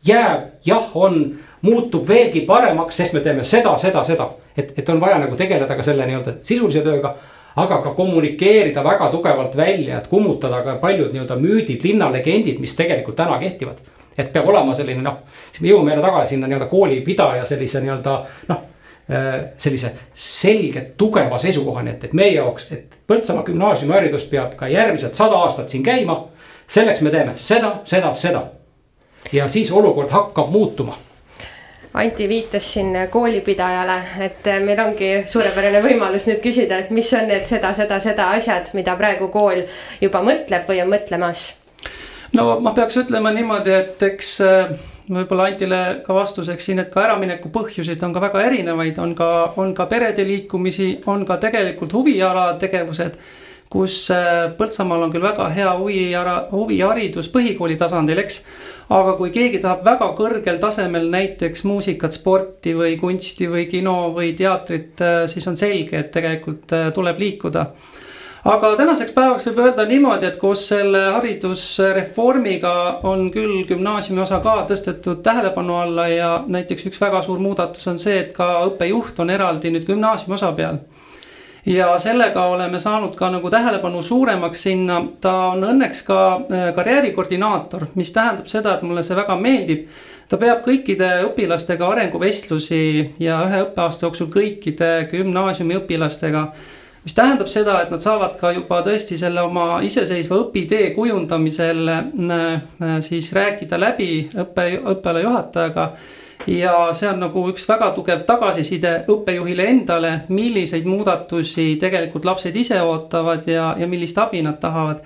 jääb, 0.06 0.42
jah, 0.66 0.90
on 0.96 1.38
muutub 1.66 2.08
veelgi 2.08 2.44
paremaks, 2.48 2.98
sest 2.98 3.16
me 3.16 3.22
teeme 3.26 3.46
seda, 3.48 3.78
seda, 3.82 4.04
seda. 4.04 4.30
et, 4.58 4.74
et 4.78 4.90
on 4.90 5.02
vaja 5.02 5.18
nagu 5.22 5.38
tegeleda 5.40 5.76
ka 5.76 5.84
selle 5.84 6.06
nii-öelda 6.08 6.38
sisulise 6.46 6.84
tööga. 6.86 7.16
aga 7.56 7.78
ka 7.84 7.94
kommunikeerida 7.96 8.84
väga 8.84 9.08
tugevalt 9.12 9.54
välja, 9.56 9.98
et 9.98 10.08
kummutada 10.12 10.62
ka 10.64 10.74
paljud 10.82 11.14
nii-öelda 11.14 11.38
müüdid, 11.40 11.84
linnalegendid, 11.84 12.60
mis 12.60 12.76
tegelikult 12.76 13.16
täna 13.16 13.40
kehtivad. 13.40 13.78
et 14.18 14.32
peab 14.34 14.48
olema 14.48 14.76
selline 14.76 15.02
noh, 15.02 15.18
siis 15.52 15.62
me 15.62 15.70
jõuame 15.70 15.92
jälle 15.92 16.04
tagasi 16.04 16.36
sinna 16.36 16.48
nii-öelda 16.48 16.70
koolipidaja 16.72 17.46
sellise 17.46 17.82
nii-öelda 17.82 18.18
noh 18.48 18.62
äh, 19.12 19.40
sellise 19.58 19.94
selge, 20.14 20.82
tugeva 20.98 21.40
seisukohani, 21.40 21.96
et, 21.96 22.04
et 22.04 22.14
meie 22.14 22.36
jaoks, 22.36 22.72
et 22.72 23.00
Põltsamaa 23.08 23.44
gümnaasiumiharidus 23.46 24.24
peab 24.32 24.56
ka 24.58 24.68
järgmised 24.68 25.14
sada 25.14 25.38
aastat 25.46 25.70
siin 25.70 25.84
käima. 25.84 26.24
selleks 26.68 27.02
me 27.02 27.12
teeme 27.12 27.34
seda, 27.36 27.76
seda, 27.86 28.14
seda. 28.14 28.48
ja 29.32 29.48
siis 29.48 29.72
olukord 29.72 30.10
hakkab 30.10 30.50
muutuma 30.50 30.98
Anti 31.96 32.28
viitas 32.28 32.74
siin 32.74 32.92
koolipidajale, 33.12 33.94
et 34.26 34.48
meil 34.66 34.80
ongi 34.84 35.12
suurepärane 35.32 35.80
võimalus 35.84 36.26
nüüd 36.28 36.42
küsida, 36.44 36.82
et 36.84 36.90
mis 36.92 37.12
on 37.16 37.30
need 37.32 37.46
seda, 37.48 37.72
seda, 37.78 38.02
seda 38.04 38.32
asjad, 38.36 38.68
mida 38.76 38.98
praegu 39.00 39.30
kool 39.32 39.62
juba 40.02 40.20
mõtleb 40.26 40.68
või 40.68 40.82
on 40.84 40.92
mõtlemas? 40.92 41.46
no 42.36 42.58
ma 42.60 42.74
peaks 42.76 43.00
ütlema 43.00 43.32
niimoodi, 43.32 43.72
et 43.72 44.04
eks 44.10 44.34
äh, 44.44 44.76
võib-olla 45.08 45.48
Antile 45.52 45.82
ka 46.06 46.18
vastuseks 46.18 46.68
siin, 46.68 46.82
et 46.84 46.92
ka 46.92 47.04
äramineku 47.06 47.52
põhjuseid 47.54 48.04
on 48.04 48.14
ka 48.16 48.24
väga 48.24 48.44
erinevaid, 48.50 49.00
on 49.00 49.16
ka, 49.16 49.32
on 49.62 49.74
ka 49.78 49.88
perede 49.92 50.26
liikumisi, 50.28 50.92
on 51.12 51.26
ka 51.26 51.40
tegelikult 51.42 51.94
huvialategevused 51.96 53.20
kus 53.76 53.98
äh, 54.14 54.46
Põltsamaal 54.56 55.04
on 55.08 55.12
küll 55.12 55.26
väga 55.26 55.50
hea 55.52 55.74
huvijara, 55.76 56.36
huviharidus 56.54 57.28
põhikooli 57.34 57.76
tasandil, 57.80 58.22
eks. 58.24 58.40
aga 58.96 59.16
kui 59.20 59.34
keegi 59.36 59.60
tahab 59.64 59.84
väga 59.88 60.12
kõrgel 60.18 60.62
tasemel 60.62 61.10
näiteks 61.12 61.66
muusikat, 61.68 62.16
sporti 62.16 62.76
või 62.78 62.96
kunsti 63.02 63.50
või 63.52 63.68
kino 63.72 63.98
või 64.16 64.32
teatrit, 64.38 64.96
äh, 65.04 65.26
siis 65.32 65.48
on 65.52 65.60
selge, 65.60 66.00
et 66.00 66.12
tegelikult 66.16 66.76
äh, 66.78 66.90
tuleb 66.96 67.20
liikuda 67.20 67.68
aga 68.46 68.76
tänaseks 68.78 69.12
päevaks 69.12 69.48
võib 69.50 69.64
öelda 69.64 69.88
niimoodi, 69.90 70.30
et 70.30 70.40
koos 70.40 70.68
selle 70.70 71.02
haridusreformiga 71.18 72.76
on 73.10 73.28
küll 73.34 73.64
gümnaasiumi 73.68 74.22
osa 74.22 74.40
ka 74.44 74.60
tõstetud 74.70 75.24
tähelepanu 75.26 75.80
alla 75.82 76.08
ja 76.12 76.34
näiteks 76.48 76.92
üks 76.92 77.02
väga 77.02 77.24
suur 77.26 77.42
muudatus 77.42 77.88
on 77.92 78.00
see, 78.00 78.20
et 78.22 78.36
ka 78.38 78.52
õppejuht 78.70 79.20
on 79.20 79.34
eraldi 79.34 79.74
nüüd 79.74 79.90
gümnaasiumi 79.90 80.38
osa 80.38 80.54
peal 80.56 80.84
ja 81.66 81.98
sellega 81.98 82.46
oleme 82.46 82.80
saanud 82.80 83.16
ka 83.16 83.30
nagu 83.30 83.50
tähelepanu 83.50 84.02
suuremaks 84.02 84.64
sinna. 84.64 85.06
ta 85.22 85.34
on 85.54 85.64
õnneks 85.64 86.04
ka 86.06 86.20
äh, 86.36 86.68
karjäärikoordinaator, 86.76 87.88
mis 87.96 88.12
tähendab 88.14 88.48
seda, 88.48 88.76
et 88.76 88.82
mulle 88.82 89.04
see 89.04 89.16
väga 89.16 89.36
meeldib. 89.40 89.88
ta 90.30 90.38
peab 90.38 90.64
kõikide 90.66 91.10
õpilastega 91.28 91.88
arenguvestlusi 91.88 93.14
ja 93.20 93.44
ühe 93.46 93.62
õppeaasta 93.68 94.08
jooksul 94.08 94.32
kõikide 94.34 95.08
gümnaasiumi 95.12 95.78
õpilastega 95.82 96.48
mis 97.06 97.14
tähendab 97.14 97.48
seda, 97.48 97.80
et 97.82 97.92
nad 97.94 98.02
saavad 98.02 98.34
ka 98.40 98.52
juba 98.52 98.82
tõesti 98.86 99.18
selle 99.22 99.42
oma 99.46 99.80
iseseisva 99.86 100.40
õpitee 100.42 100.92
kujundamisel 100.96 101.90
äh, 101.90 102.62
siis 103.06 103.32
rääkida 103.34 103.80
läbi 103.80 104.30
õppe, 104.34 104.70
õppeala 104.94 105.22
juhatajaga 105.26 105.90
ja 106.48 106.74
see 106.94 107.10
on 107.10 107.22
nagu 107.24 107.46
üks 107.52 107.66
väga 107.70 107.92
tugev 107.96 108.26
tagasiside 108.28 108.98
õppejuhile 109.12 109.70
endale, 109.72 110.12
milliseid 110.30 110.86
muudatusi 110.90 111.76
tegelikult 111.82 112.26
lapsed 112.26 112.56
ise 112.56 112.82
ootavad 112.82 113.48
ja, 113.50 113.74
ja 113.80 113.88
millist 113.88 114.18
abi 114.22 114.44
nad 114.46 114.60
tahavad. 114.62 115.02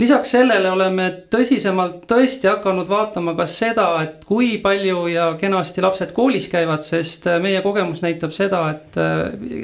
lisaks 0.00 0.30
sellele 0.32 0.70
oleme 0.70 1.06
tõsisemalt 1.30 2.06
tõesti 2.08 2.48
hakanud 2.48 2.88
vaatama 2.88 3.34
ka 3.36 3.46
seda, 3.46 3.88
et 4.02 4.24
kui 4.24 4.58
palju 4.58 5.06
ja 5.12 5.34
kenasti 5.40 5.82
lapsed 5.82 6.12
koolis 6.16 6.48
käivad, 6.48 6.82
sest 6.82 7.26
meie 7.40 7.60
kogemus 7.62 8.02
näitab 8.02 8.32
seda, 8.32 8.62
et 8.70 9.00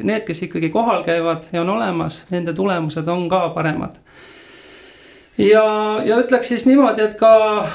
need, 0.03 0.25
kes 0.27 0.43
ikkagi 0.49 0.71
kohal 0.71 1.05
käivad 1.05 1.49
ja 1.53 1.63
on 1.63 1.71
olemas, 1.79 2.25
nende 2.31 2.53
tulemused 2.53 3.09
on 3.09 3.29
ka 3.29 3.49
paremad 3.55 3.97
ja, 5.39 5.65
ja 6.05 6.19
ütleks 6.21 6.49
siis 6.49 6.67
niimoodi, 6.67 7.03
et 7.05 7.17
ka 7.21 7.31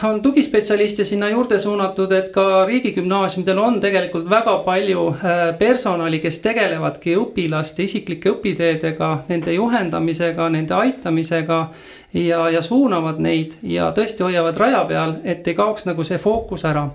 on 0.09 0.21
tugispetsialiste 0.21 1.05
sinna 1.05 1.29
juurde 1.29 1.59
suunatud, 1.59 2.11
et 2.11 2.31
ka 2.33 2.65
riigigümnaasiumidel 2.65 3.59
on 3.59 3.79
tegelikult 3.83 4.29
väga 4.29 4.57
palju 4.65 5.07
äh, 5.13 5.43
personali, 5.59 6.19
kes 6.23 6.41
tegelevadki 6.41 7.15
õpilaste 7.21 7.85
isiklike 7.85 8.33
õpiteedega, 8.33 9.11
nende 9.29 9.53
juhendamisega, 9.57 10.49
nende 10.49 10.73
aitamisega. 10.73 11.67
ja, 12.13 12.49
ja 12.49 12.61
suunavad 12.61 13.21
neid 13.23 13.53
ja 13.63 13.93
tõesti 13.95 14.23
hoiavad 14.23 14.57
raja 14.57 14.83
peal, 14.85 15.13
et 15.23 15.47
ei 15.47 15.55
kaoks 15.55 15.85
nagu 15.87 16.03
see 16.03 16.17
fookus 16.19 16.65
ära 16.67 16.89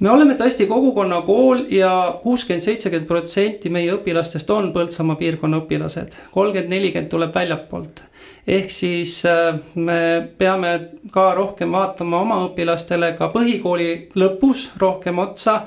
me 0.00 0.10
oleme 0.10 0.34
tõesti 0.34 0.66
kogukonnakool 0.66 1.66
ja 1.76 1.92
kuuskümmend, 2.22 2.64
seitsekümmend 2.64 3.08
protsenti 3.08 3.72
meie 3.72 3.92
õpilastest 3.94 4.50
on 4.54 4.72
Põltsamaa 4.72 5.18
piirkonna 5.20 5.60
õpilased, 5.64 6.16
kolmkümmend, 6.32 6.72
nelikümmend 6.72 7.12
tuleb 7.12 7.34
väljapoolt 7.34 8.04
ehk 8.50 8.70
siis 8.72 9.20
äh, 9.28 9.58
me 9.74 10.28
peame 10.38 10.72
ka 11.12 11.30
rohkem 11.36 11.72
vaatama 11.72 12.20
oma 12.24 12.40
õpilastele 12.48 13.12
ka 13.18 13.30
põhikooli 13.34 13.90
lõpus 14.18 14.70
rohkem 14.80 15.20
otsa 15.22 15.60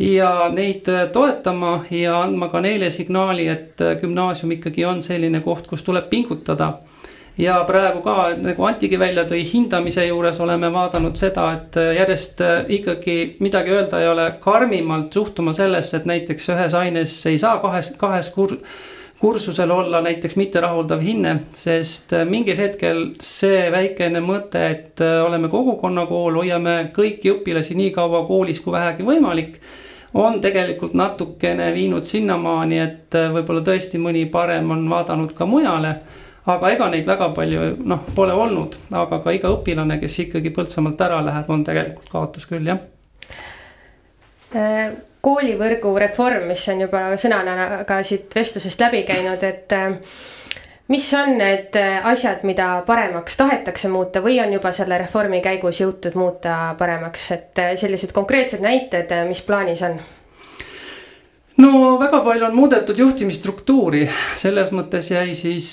ja 0.00 0.50
neid 0.52 0.88
äh, 0.88 1.06
toetama 1.12 1.84
ja 1.94 2.20
andma 2.24 2.50
ka 2.52 2.62
neile 2.64 2.90
signaali, 2.90 3.48
et 3.48 3.80
äh, 3.80 3.96
gümnaasium 4.00 4.56
ikkagi 4.58 4.84
on 4.88 5.02
selline 5.06 5.42
koht, 5.44 5.68
kus 5.70 5.84
tuleb 5.86 6.10
pingutada. 6.10 6.78
Ja 7.38 7.58
praegu 7.64 8.02
ka 8.04 8.30
nagu 8.36 8.64
Antigi 8.68 8.98
välja 8.98 9.24
tõi, 9.28 9.42
hindamise 9.52 10.06
juures 10.06 10.40
oleme 10.40 10.72
vaadanud 10.72 11.16
seda, 11.16 11.46
et 11.56 11.76
järjest 11.96 12.42
ikkagi 12.68 13.18
midagi 13.40 13.74
öelda 13.74 14.00
ei 14.00 14.08
ole, 14.08 14.30
karmimalt 14.40 15.12
suhtuma 15.12 15.52
sellesse, 15.56 15.96
et 15.96 16.08
näiteks 16.10 16.48
ühes 16.54 16.74
aines 16.74 17.18
ei 17.26 17.38
saa 17.38 17.58
kahes, 17.62 17.94
kahes 17.98 18.30
kur-, 18.34 18.58
kursusel 19.20 19.70
olla 19.70 20.00
näiteks 20.00 20.36
mitterahuldav 20.36 21.00
hinne, 21.00 21.34
sest 21.54 22.12
äh, 22.16 22.24
mingil 22.24 22.56
hetkel 22.56 23.02
see 23.20 23.66
väikene 23.72 24.22
mõte, 24.24 24.62
et 24.70 25.02
äh, 25.04 25.18
oleme 25.26 25.50
kogukonnakool, 25.52 26.38
hoiame 26.40 26.76
kõiki 26.96 27.34
õpilasi 27.34 27.76
nii 27.76 27.90
kaua 27.96 28.22
koolis 28.28 28.62
kui 28.64 28.72
vähegi 28.72 29.04
võimalik. 29.04 29.60
on 30.14 30.40
tegelikult 30.40 30.94
natukene 30.94 31.68
viinud 31.74 32.04
sinnamaani, 32.04 32.78
et 32.78 33.14
äh, 33.14 33.28
võib-olla 33.34 33.60
tõesti 33.60 34.00
mõni 34.00 34.24
parem 34.26 34.70
on 34.70 34.88
vaadanud 34.90 35.36
ka 35.36 35.46
mujale. 35.46 35.94
Aga 36.46 36.70
ega 36.72 36.88
neid 36.88 37.06
väga 37.06 37.28
palju 37.36 37.76
noh, 37.84 38.06
pole 38.14 38.32
olnud, 38.32 38.78
aga 38.92 39.20
ka 39.24 39.36
iga 39.36 39.52
õpilane, 39.52 40.00
kes 40.00 40.18
ikkagi 40.26 40.54
Põltsamaalt 40.56 41.00
ära 41.06 41.20
läheb, 41.24 41.50
on 41.50 41.64
tegelikult 41.64 42.08
kaotus 42.12 42.48
küll 42.50 42.66
jah 42.70 42.80
koolivõrgu 45.20 45.94
reform, 46.00 46.46
mis 46.48 46.62
on 46.72 46.84
juba 46.86 47.02
sõnana 47.20 47.84
ka 47.88 48.00
siit 48.06 48.32
vestlusest 48.34 48.80
läbi 48.80 49.02
käinud, 49.08 49.42
et 49.44 49.72
äh, 49.76 49.96
mis 50.88 51.08
on 51.16 51.36
need 51.38 51.76
äh, 51.76 51.98
asjad, 52.08 52.44
mida 52.48 52.70
paremaks 52.86 53.36
tahetakse 53.40 53.90
muuta 53.92 54.24
või 54.24 54.38
on 54.42 54.54
juba 54.56 54.72
selle 54.76 54.98
reformi 55.00 55.42
käigus 55.44 55.82
jõutud 55.82 56.16
muuta 56.18 56.74
paremaks, 56.78 57.28
et 57.36 57.60
äh, 57.60 57.74
sellised 57.80 58.16
konkreetsed 58.16 58.64
näited, 58.64 59.12
mis 59.28 59.44
plaanis 59.44 59.84
on? 59.86 60.00
No 61.60 61.72
väga 62.00 62.22
palju 62.24 62.46
on 62.48 62.56
muudetud 62.56 62.98
juhtimisstruktuuri, 62.98 64.06
selles 64.40 64.72
mõttes 64.72 65.10
jäi 65.12 65.34
siis 65.38 65.70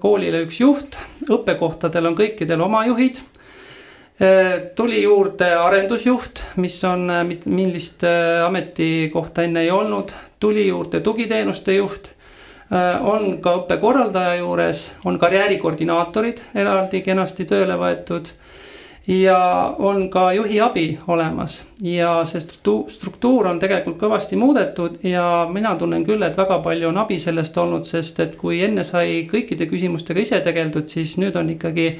koolile 0.00 0.44
üks 0.46 0.60
juht, 0.60 0.98
õppekohtadel 1.28 2.12
on 2.12 2.16
kõikidel 2.18 2.62
oma 2.64 2.86
juhid. 2.88 3.20
Äh, 4.16 4.72
tuli 4.74 5.02
juurde 5.02 5.50
arendusjuht, 5.60 6.40
mis 6.56 6.78
on, 6.88 7.10
äh, 7.10 7.24
millist 7.44 8.04
äh, 8.04 8.46
ametikohta 8.46 9.42
enne 9.44 9.60
ei 9.66 9.70
olnud, 9.70 10.14
tuli 10.40 10.68
juurde 10.68 11.00
tugiteenuste 11.00 11.76
juht. 11.76 12.12
on 13.00 13.36
ka 13.38 13.52
õppekorraldaja 13.60 14.40
juures, 14.40 14.80
on 15.04 15.18
karjäärikoordinaatorid 15.22 16.40
eraldi 16.58 16.98
kenasti 17.06 17.44
tööle 17.46 17.76
võetud 17.78 18.32
ja 19.06 19.74
on 19.78 20.10
ka 20.10 20.32
juhi 20.32 20.60
abi 20.60 20.98
olemas 21.08 21.64
ja 21.82 22.24
see 22.26 22.40
struktuur, 22.40 22.90
struktuur 22.90 23.46
on 23.46 23.60
tegelikult 23.62 23.98
kõvasti 24.00 24.38
muudetud 24.38 24.98
ja 25.06 25.46
mina 25.52 25.76
tunnen 25.78 26.04
küll, 26.04 26.22
et 26.26 26.36
väga 26.36 26.58
palju 26.64 26.88
on 26.88 26.98
abi 26.98 27.18
sellest 27.22 27.58
olnud, 27.58 27.86
sest 27.86 28.20
et 28.20 28.36
kui 28.36 28.60
enne 28.66 28.84
sai 28.84 29.22
kõikide 29.30 29.68
küsimustega 29.70 30.20
ise 30.20 30.40
tegeldud, 30.42 30.88
siis 30.90 31.16
nüüd 31.22 31.38
on 31.38 31.54
ikkagi 31.54 31.92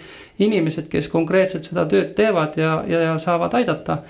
inimesed, 0.42 0.90
kes 0.90 1.09
konkreetselt 1.12 1.69
seda 1.69 1.87
tööd 1.87 2.16
teevad 2.19 2.59
ja, 2.59 2.81
ja, 2.88 3.05
ja 3.11 3.19
saavad 3.23 3.55
aidata. 3.55 4.03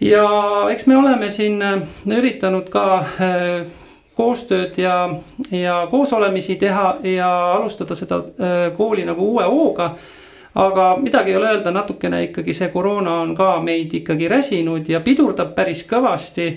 ja 0.00 0.26
eks 0.72 0.86
me 0.86 0.96
oleme 0.96 1.30
siin 1.30 1.62
äh, 1.62 1.82
üritanud 2.18 2.70
ka 2.70 2.84
äh, 2.98 3.66
koostööd 4.18 4.74
ja, 4.78 5.08
ja 5.54 5.86
koosolemisi 5.90 6.56
teha 6.58 6.96
ja 7.02 7.30
alustada 7.54 7.94
seda 7.94 8.24
äh, 8.26 8.72
kooli 8.76 9.06
nagu 9.06 9.34
uue 9.36 9.44
hooga 9.46 9.92
aga 10.54 10.96
midagi 10.96 11.30
ei 11.30 11.36
ole 11.36 11.52
öelda, 11.52 11.70
natukene 11.70 12.22
ikkagi 12.28 12.54
see 12.56 12.68
koroona 12.72 13.20
on 13.22 13.34
ka 13.36 13.58
meid 13.64 13.94
ikkagi 13.94 14.28
räsinud 14.28 14.88
ja 14.88 15.00
pidurdab 15.00 15.54
päris 15.54 15.84
kõvasti. 15.88 16.50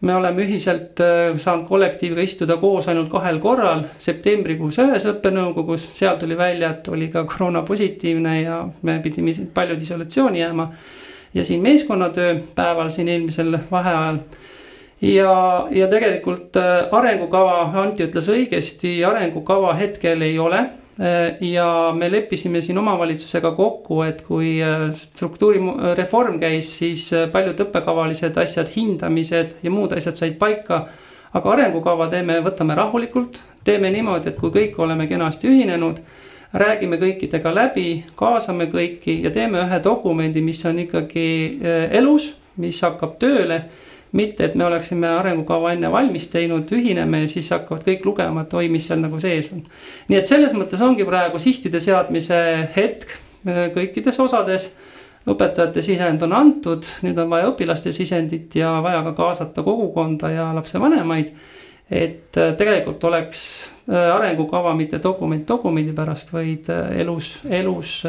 me 0.00 0.14
oleme 0.14 0.44
ühiselt 0.44 1.00
äh, 1.02 1.36
saanud 1.36 1.66
kollektiiviga 1.66 2.22
istuda 2.22 2.56
koos 2.56 2.86
ainult 2.88 3.08
kahel 3.10 3.40
korral, 3.42 3.82
septembrikuus 3.98 4.78
ühes 4.78 5.06
õppenõukogus, 5.10 5.88
seal 5.94 6.16
tuli 6.20 6.36
välja, 6.38 6.70
et 6.70 6.88
oli 6.88 7.08
ka 7.10 7.24
koroona 7.24 7.62
positiivne 7.62 8.42
ja 8.42 8.60
me 8.82 9.00
pidime 9.02 9.34
paljud 9.54 9.82
isolatsiooni 9.82 10.40
jääma. 10.40 10.72
ja 11.34 11.44
siin 11.44 11.62
meeskonnatöö 11.62 12.38
päeval 12.54 12.88
siin 12.88 13.08
eelmisel 13.08 13.58
vaheajal 13.70 14.18
ja, 15.00 15.66
ja 15.70 15.88
tegelikult 15.88 16.56
äh, 16.56 16.86
arengukava, 16.92 17.60
Anti 17.82 18.06
ütles 18.06 18.28
õigesti, 18.28 19.00
arengukava 19.06 19.74
hetkel 19.74 20.22
ei 20.22 20.38
ole 20.38 20.66
ja 21.40 21.94
me 21.94 22.08
leppisime 22.10 22.60
siin 22.62 22.78
omavalitsusega 22.78 23.52
kokku, 23.54 24.00
et 24.02 24.24
kui 24.26 24.56
äh, 24.62 24.88
struktuurireform 24.98 26.40
käis, 26.42 26.72
siis 26.80 27.04
äh, 27.14 27.28
paljud 27.30 27.60
õppekavalised 27.66 28.38
asjad, 28.42 28.72
hindamised 28.74 29.58
ja 29.62 29.70
muud 29.70 29.94
asjad 29.94 30.18
said 30.18 30.38
paika. 30.40 30.86
aga 31.28 31.50
arengukava 31.52 32.06
teeme, 32.08 32.38
võtame 32.40 32.74
rahulikult, 32.74 33.42
teeme 33.64 33.90
niimoodi, 33.92 34.30
et 34.30 34.38
kui 34.40 34.48
kõik 34.50 34.78
oleme 34.80 35.06
kenasti 35.06 35.50
ühinenud, 35.50 35.98
räägime 36.56 36.96
kõikidega 36.96 37.52
läbi, 37.54 38.04
kaasame 38.16 38.66
kõiki 38.72 39.18
ja 39.22 39.30
teeme 39.30 39.60
ühe 39.60 39.80
dokumendi, 39.84 40.40
mis 40.40 40.64
on 40.64 40.78
ikkagi 40.86 41.26
elus, 42.00 42.30
mis 42.56 42.80
hakkab 42.80 43.18
tööle 43.20 43.60
mitte, 44.12 44.44
et 44.44 44.54
me 44.54 44.64
oleksime 44.64 45.08
arengukava 45.18 45.72
enne 45.74 45.90
valmis 45.92 46.28
teinud, 46.32 46.70
ühineme 46.72 47.22
ja 47.24 47.30
siis 47.30 47.50
hakkavad 47.52 47.84
kõik 47.86 48.06
lugema, 48.08 48.44
et 48.44 48.54
oi, 48.56 48.68
mis 48.72 48.86
seal 48.88 49.00
nagu 49.02 49.20
sees 49.20 49.52
on. 49.52 49.62
nii 50.08 50.18
et 50.18 50.30
selles 50.30 50.54
mõttes 50.56 50.82
ongi 50.84 51.06
praegu 51.08 51.40
sihtide 51.42 51.80
seadmise 51.80 52.38
hetk 52.76 53.16
äh, 53.46 53.68
kõikides 53.74 54.20
osades. 54.24 54.70
õpetajate 55.28 55.82
sisend 55.84 56.22
on 56.24 56.32
antud, 56.32 56.86
nüüd 57.04 57.18
on 57.20 57.28
vaja 57.28 57.50
õpilaste 57.50 57.92
sisendit 57.92 58.54
ja 58.56 58.78
vaja 58.82 59.02
ka 59.10 59.12
kaasata 59.12 59.62
kogukonda 59.62 60.30
ja 60.32 60.50
lapsevanemaid. 60.56 61.32
et 61.90 62.36
äh, 62.36 62.54
tegelikult 62.56 63.04
oleks 63.04 63.74
äh, 63.88 64.16
arengukava 64.16 64.74
mitte 64.74 65.02
dokument 65.02 65.48
dokumendi 65.48 65.92
pärast, 65.92 66.32
vaid 66.32 66.68
elus, 66.96 67.42
elus, 67.50 68.02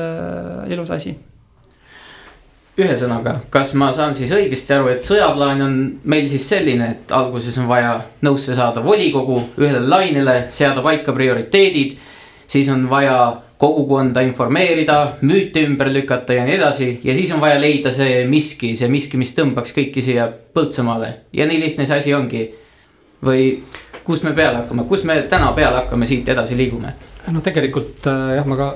elus 0.69 0.91
asi 0.91 1.17
ühesõnaga, 2.79 3.35
kas 3.53 3.73
ma 3.79 3.91
saan 3.95 4.15
siis 4.17 4.31
õigesti 4.35 4.75
aru, 4.75 4.89
et 4.93 5.05
sõjaplaan 5.05 5.61
on 5.65 5.75
meil 6.09 6.29
siis 6.31 6.47
selline, 6.49 6.89
et 6.95 7.11
alguses 7.15 7.57
on 7.61 7.67
vaja 7.69 7.97
nõusse 8.25 8.55
saada 8.57 8.83
volikogu 8.85 9.37
ühele 9.59 9.83
lainele, 9.87 10.47
seada 10.51 10.83
paika 10.85 11.13
prioriteedid. 11.15 11.97
siis 12.49 12.69
on 12.69 12.89
vaja 12.89 13.41
kogukonda 13.59 14.21
informeerida, 14.21 15.17
müüte 15.21 15.65
ümber 15.67 15.91
lükata 15.93 16.33
ja 16.33 16.45
nii 16.45 16.55
edasi 16.55 16.87
ja 17.03 17.13
siis 17.13 17.31
on 17.35 17.41
vaja 17.41 17.59
leida 17.61 17.91
see 17.91 18.23
miski, 18.25 18.75
see 18.79 18.87
miski, 18.87 19.19
mis 19.19 19.35
tõmbaks 19.35 19.75
kõiki 19.75 20.01
siia 20.01 20.29
Põltsamaale 20.53 21.13
ja 21.33 21.45
nii 21.45 21.59
lihtne 21.59 21.85
see 21.85 21.97
asi 21.97 22.13
ongi. 22.15 22.49
või 23.25 23.59
kust 24.03 24.23
me 24.23 24.31
peale 24.31 24.61
hakkame, 24.61 24.83
kust 24.87 25.03
me 25.03 25.21
täna 25.29 25.51
peale 25.51 25.83
hakkame, 25.83 26.07
siit 26.07 26.29
edasi 26.29 26.55
liigume? 26.57 26.93
no 27.27 27.41
tegelikult 27.43 28.07
äh, 28.07 28.37
jah, 28.39 28.47
ma 28.47 28.55
ka 28.55 28.69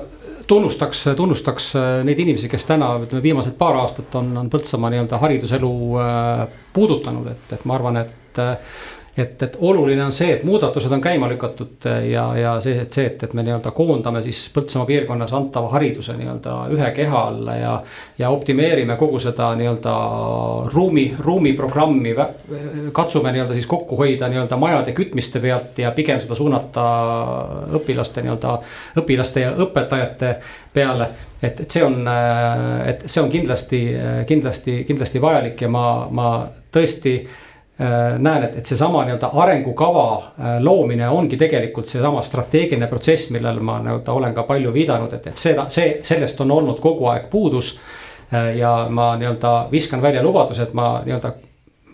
tunnustaks, 0.46 1.04
tunnustaks 1.16 1.70
äh, 1.76 1.90
neid 2.06 2.18
inimesi, 2.24 2.48
kes 2.52 2.66
täna, 2.68 2.94
ütleme 3.04 3.22
viimased 3.24 3.56
paar 3.58 3.78
aastat 3.82 4.14
on, 4.20 4.32
on 4.44 4.50
Põltsamaa 4.52 4.92
nii-öelda 4.92 5.20
hariduselu 5.22 5.72
äh, 6.02 6.44
puudutanud, 6.74 7.30
et, 7.32 7.56
et 7.56 7.64
ma 7.68 7.78
arvan, 7.78 8.02
et 8.04 8.42
äh, 8.42 8.76
et, 9.16 9.42
et 9.42 9.56
oluline 9.60 10.04
on 10.04 10.12
see, 10.12 10.32
et 10.34 10.42
muudatused 10.44 10.92
on 10.92 11.00
käima 11.02 11.28
lükatud 11.30 11.86
ja, 12.10 12.24
ja 12.36 12.54
see, 12.60 12.80
et 12.82 12.92
see, 12.92 13.06
et, 13.06 13.22
et 13.22 13.34
me 13.36 13.44
nii-öelda 13.46 13.70
koondame 13.74 14.22
siis 14.24 14.40
Põltsamaa 14.54 14.88
piirkonnas 14.88 15.32
antava 15.36 15.70
hariduse 15.74 16.16
nii-öelda 16.18 16.54
ühe 16.74 16.90
keha 16.96 17.20
alla 17.30 17.56
ja. 17.56 17.74
ja 18.18 18.30
optimeerime 18.34 18.96
kogu 18.98 19.20
seda 19.22 19.52
nii-öelda 19.58 19.94
ruumi, 20.74 21.06
ruumiprogrammi. 21.18 22.14
katsume 22.92 23.32
nii-öelda 23.32 23.54
siis 23.54 23.66
kokku 23.70 23.96
hoida 23.96 24.28
nii-öelda 24.28 24.56
majade 24.56 24.92
kütmiste 24.92 25.40
pealt 25.40 25.78
ja 25.78 25.90
pigem 25.94 26.20
seda 26.20 26.34
suunata 26.34 26.88
õpilaste 27.78 28.26
nii-öelda, 28.26 28.58
õpilaste 28.98 29.46
ja 29.46 29.54
õpetajate 29.66 30.34
peale 30.74 31.10
et, 31.42 31.60
et 31.60 31.70
see 31.70 31.84
on, 31.84 32.02
et 32.86 33.06
see 33.06 33.22
on 33.22 33.30
kindlasti, 33.30 33.80
kindlasti, 34.26 34.78
kindlasti 34.88 35.20
vajalik 35.22 35.60
ja 35.66 35.70
ma, 35.70 35.86
ma 36.10 36.28
tõesti 36.74 37.18
näen, 37.78 38.44
et, 38.46 38.58
et 38.60 38.66
seesama 38.70 39.00
nii-öelda 39.02 39.32
arengukava 39.42 40.04
loomine 40.62 41.08
ongi 41.10 41.34
tegelikult 41.36 41.90
seesama 41.90 42.22
strateegiline 42.22 42.86
protsess, 42.86 43.32
millele 43.34 43.60
ma 43.60 43.80
nii-öelda 43.82 44.12
olen 44.14 44.34
ka 44.34 44.44
palju 44.46 44.70
viidanud, 44.72 45.12
et, 45.16 45.26
et 45.32 45.42
seda, 45.42 45.64
see, 45.74 45.96
sellest 46.06 46.38
on 46.44 46.54
olnud 46.54 46.78
kogu 46.80 47.10
aeg 47.10 47.26
puudus. 47.32 47.78
ja 48.56 48.86
ma 48.90 49.16
nii-öelda 49.16 49.68
viskan 49.72 50.02
välja 50.02 50.22
lubaduse, 50.22 50.62
et 50.62 50.74
ma 50.74 51.02
nii-öelda 51.04 51.34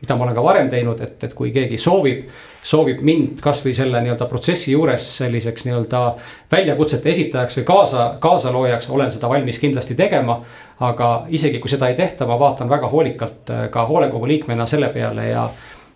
mida 0.00 0.16
ma 0.16 0.24
olen 0.24 0.34
ka 0.34 0.44
varem 0.44 0.70
teinud, 0.72 1.00
et, 1.04 1.18
et 1.24 1.34
kui 1.36 1.50
keegi 1.52 1.78
soovib, 1.80 2.28
soovib 2.64 3.02
mind 3.04 3.40
kasvõi 3.44 3.74
selle 3.76 4.00
nii-öelda 4.04 4.28
protsessi 4.30 4.72
juures 4.72 5.06
selliseks 5.20 5.66
nii-öelda 5.68 6.00
väljakutsete 6.52 7.12
esitajaks 7.12 7.60
või 7.60 7.66
kaasa, 7.68 8.06
kaasaloojaks, 8.22 8.88
olen 8.90 9.12
seda 9.12 9.28
valmis 9.28 9.60
kindlasti 9.60 9.96
tegema. 9.98 10.40
aga 10.80 11.26
isegi 11.28 11.58
kui 11.60 11.68
seda 11.68 11.90
ei 11.92 11.94
tehta, 11.94 12.24
ma 12.26 12.38
vaatan 12.40 12.68
väga 12.68 12.88
hoolikalt 12.88 13.50
äh, 13.52 13.66
ka 13.70 13.82
hoolekogu 13.86 14.26
liikmena 14.26 14.66
selle 14.66 14.88
peale 14.88 15.26
ja 15.28 15.50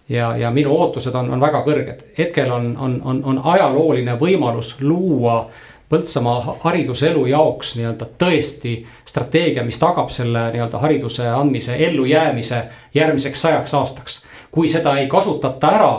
ja, 0.08 0.36
ja 0.36 0.50
minu 0.50 0.74
ootused 0.76 1.14
on, 1.14 1.30
on 1.30 1.40
väga 1.40 1.62
kõrged, 1.66 2.02
hetkel 2.18 2.50
on, 2.52 2.74
on, 2.80 2.98
on, 3.04 3.22
on 3.24 3.40
ajalooline 3.54 4.18
võimalus 4.20 4.76
luua 4.80 5.44
Põltsamaa 5.84 6.56
hariduselu 6.62 7.26
jaoks 7.28 7.74
nii-öelda 7.76 8.06
tõesti 8.18 8.78
strateegia, 9.06 9.62
mis 9.68 9.76
tagab 9.78 10.08
selle 10.10 10.46
nii-öelda 10.54 10.80
hariduse 10.80 11.26
andmise 11.28 11.76
ellujäämise 11.76 12.62
järgmiseks 12.96 13.42
sajaks 13.42 13.74
aastaks. 13.74 14.24
kui 14.50 14.68
seda 14.68 14.96
ei 14.96 15.06
kasutata 15.06 15.70
ära 15.70 15.92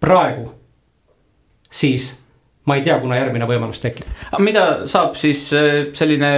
praegu, 0.00 0.50
siis 1.70 2.10
ma 2.64 2.76
ei 2.76 2.82
tea, 2.82 2.98
kuna 3.00 3.16
järgmine 3.16 3.46
võimalus 3.48 3.80
tekib. 3.80 4.06
aga 4.32 4.42
mida 4.42 4.64
saab 4.86 5.16
siis 5.16 5.48
äh, 5.56 5.88
selline 5.96 6.32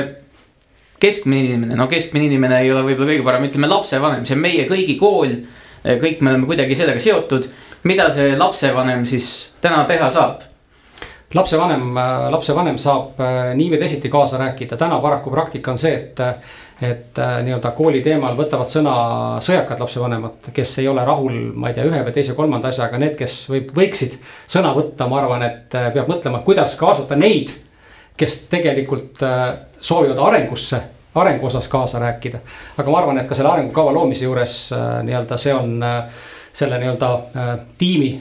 keskmine 1.00 1.48
inimene, 1.48 1.76
no 1.78 1.88
keskmine 1.90 2.28
inimene 2.28 2.60
ei 2.60 2.72
ole 2.72 2.84
võib-olla 2.84 3.14
kõige 3.14 3.24
parem, 3.24 3.48
ütleme 3.48 3.70
lapsevanem, 3.70 4.26
see 4.28 4.36
on 4.36 4.44
meie 4.44 4.66
kõigi 4.68 4.98
kool. 5.00 5.34
Äh, 5.84 5.98
kõik 6.00 6.20
me 6.20 6.34
oleme 6.34 6.48
kuidagi 6.50 6.76
sellega 6.76 7.00
seotud, 7.00 7.48
mida 7.88 8.10
see 8.12 8.36
lapsevanem 8.36 9.06
siis 9.08 9.56
täna 9.64 9.84
teha 9.88 10.10
saab? 10.12 10.46
lapsevanem, 11.34 11.94
lapsevanem 12.34 12.78
saab 12.82 13.20
äh, 13.22 13.52
nii 13.54 13.68
või 13.70 13.78
teisiti 13.78 14.10
kaasa 14.10 14.38
rääkida, 14.40 14.76
täna 14.76 14.98
paraku 15.00 15.30
praktika 15.30 15.70
on 15.70 15.78
see, 15.78 15.94
et. 15.94 16.20
et 16.80 17.18
äh, 17.20 17.36
nii-öelda 17.44 17.70
kooli 17.76 18.00
teemal 18.02 18.34
võtavad 18.38 18.70
sõna 18.72 18.94
sõjakad 19.44 19.82
lapsevanemad, 19.84 20.50
kes 20.56 20.78
ei 20.80 20.88
ole 20.88 21.04
rahul, 21.04 21.34
ma 21.54 21.68
ei 21.70 21.76
tea, 21.76 21.84
ühe 21.86 22.00
või 22.06 22.14
teise, 22.16 22.34
kolmanda 22.34 22.72
asjaga, 22.72 22.98
need, 22.98 23.14
kes 23.18 23.34
võib, 23.52 23.68
võiksid 23.76 24.16
sõna 24.48 24.72
võtta, 24.74 25.06
ma 25.06 25.20
arvan, 25.20 25.44
et 25.44 25.76
äh, 25.76 25.90
peab 25.94 26.08
mõtlema, 26.10 26.40
kuidas 26.46 26.74
kaasata 26.80 27.20
neid. 27.20 27.52
kes 28.20 28.34
tegelikult 28.50 29.22
soovivad 29.80 30.18
arengusse, 30.20 30.80
arengu 31.14 31.46
osas 31.46 31.68
kaasa 31.68 31.98
rääkida. 31.98 32.38
aga 32.78 32.90
ma 32.90 32.98
arvan, 32.98 33.18
et 33.18 33.28
ka 33.28 33.34
selle 33.34 33.52
arengukava 33.52 33.94
loomise 33.94 34.24
juures 34.24 34.58
nii-öelda 35.02 35.38
see 35.38 35.54
on 35.54 35.80
selle 36.52 36.78
nii-öelda 36.78 37.10
tiimi 37.78 38.12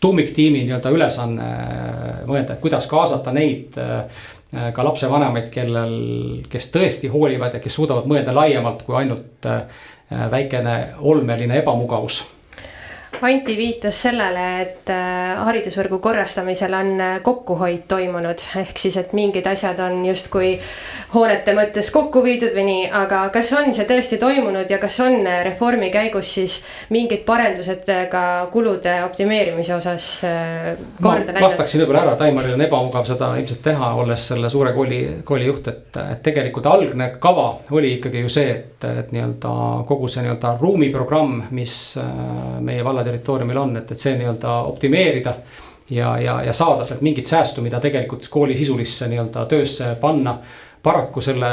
tuumiktiimi 0.00 0.58
nii-öelda 0.64 0.90
ülesanne 0.90 1.42
äh, 1.42 2.22
mõelda, 2.28 2.54
et 2.54 2.60
kuidas 2.62 2.86
kaasata 2.86 3.32
neid 3.34 3.76
äh, 3.80 4.24
ka 4.72 4.84
lapsevanemaid, 4.84 5.50
kellel, 5.52 5.96
kes 6.52 6.70
tõesti 6.74 7.10
hoolivad 7.12 7.56
ja 7.56 7.60
kes 7.62 7.74
suudavad 7.74 8.08
mõelda 8.08 8.34
laiemalt 8.36 8.84
kui 8.86 8.96
ainult 9.00 9.48
äh, 9.50 9.64
väikene 10.30 10.76
olmeline 11.02 11.58
ebamugavus 11.58 12.22
Anti 13.22 13.56
viitas 13.56 13.96
sellele, 14.02 14.44
et 14.60 14.90
äh, 14.92 15.38
haridusvõrgu 15.40 15.98
korrastamisel 16.04 16.74
on 16.76 16.90
äh, 17.00 17.14
kokkuhoid 17.24 17.86
toimunud, 17.88 18.42
ehk 18.60 18.76
siis, 18.78 18.98
et 19.00 19.14
mingid 19.16 19.46
asjad 19.48 19.78
on 19.80 20.02
justkui 20.04 20.50
hoonete 21.14 21.54
mõttes 21.56 21.88
kokku 21.94 22.20
viidud 22.24 22.52
või 22.56 22.66
nii, 22.68 22.82
aga 22.92 23.22
kas 23.32 23.52
on 23.56 23.72
see 23.76 23.86
tõesti 23.88 24.18
toimunud 24.20 24.70
ja 24.70 24.78
kas 24.82 24.98
on 25.04 25.16
äh, 25.24 25.40
reformi 25.46 25.88
käigus 25.94 26.34
siis 26.36 26.58
mingid 26.92 27.24
parendused 27.28 27.88
ka 28.12 28.24
kulude 28.52 28.98
optimeerimise 29.06 29.74
osas 29.78 30.10
korda 31.00 31.32
läinud? 31.32 31.46
vastaksin 31.46 31.82
võib-olla 31.82 32.04
ära, 32.04 32.18
Taimaril 32.20 32.58
on 32.58 32.66
ebamugav 32.66 33.08
seda 33.08 33.32
ilmselt 33.40 33.64
teha, 33.64 33.92
olles 33.96 34.28
selle 34.32 34.52
suure 34.52 34.74
kooli, 34.76 35.00
kooli 35.24 35.48
juht, 35.48 35.72
et, 35.72 36.00
et 36.04 36.22
tegelikult 36.26 36.68
algne 36.68 37.08
kava 37.22 37.48
oli 37.72 37.96
ikkagi 37.96 38.26
ju 38.26 38.34
see, 38.36 38.52
et, 38.58 38.88
et 38.90 39.16
nii-öelda 39.16 39.56
kogu 39.88 40.12
see 40.12 40.26
nii-öelda 40.26 40.56
ruumiprogramm, 40.60 41.46
mis 41.56 41.76
meie 42.60 42.84
valla 42.84 43.05
territooriumil 43.06 43.62
on, 43.62 43.76
et, 43.80 43.90
et 43.92 44.02
see 44.02 44.16
nii-öelda 44.18 44.58
optimeerida. 44.72 45.36
ja, 45.90 46.16
ja, 46.18 46.40
ja 46.42 46.52
saada 46.52 46.84
sealt 46.84 47.02
mingit 47.06 47.26
säästu, 47.30 47.62
mida 47.62 47.80
tegelikult 47.80 48.26
kooli 48.30 48.56
sisulisse 48.56 49.08
nii-öelda 49.08 49.46
töösse 49.50 49.96
panna. 50.00 50.38
paraku 50.82 51.20
selle 51.20 51.48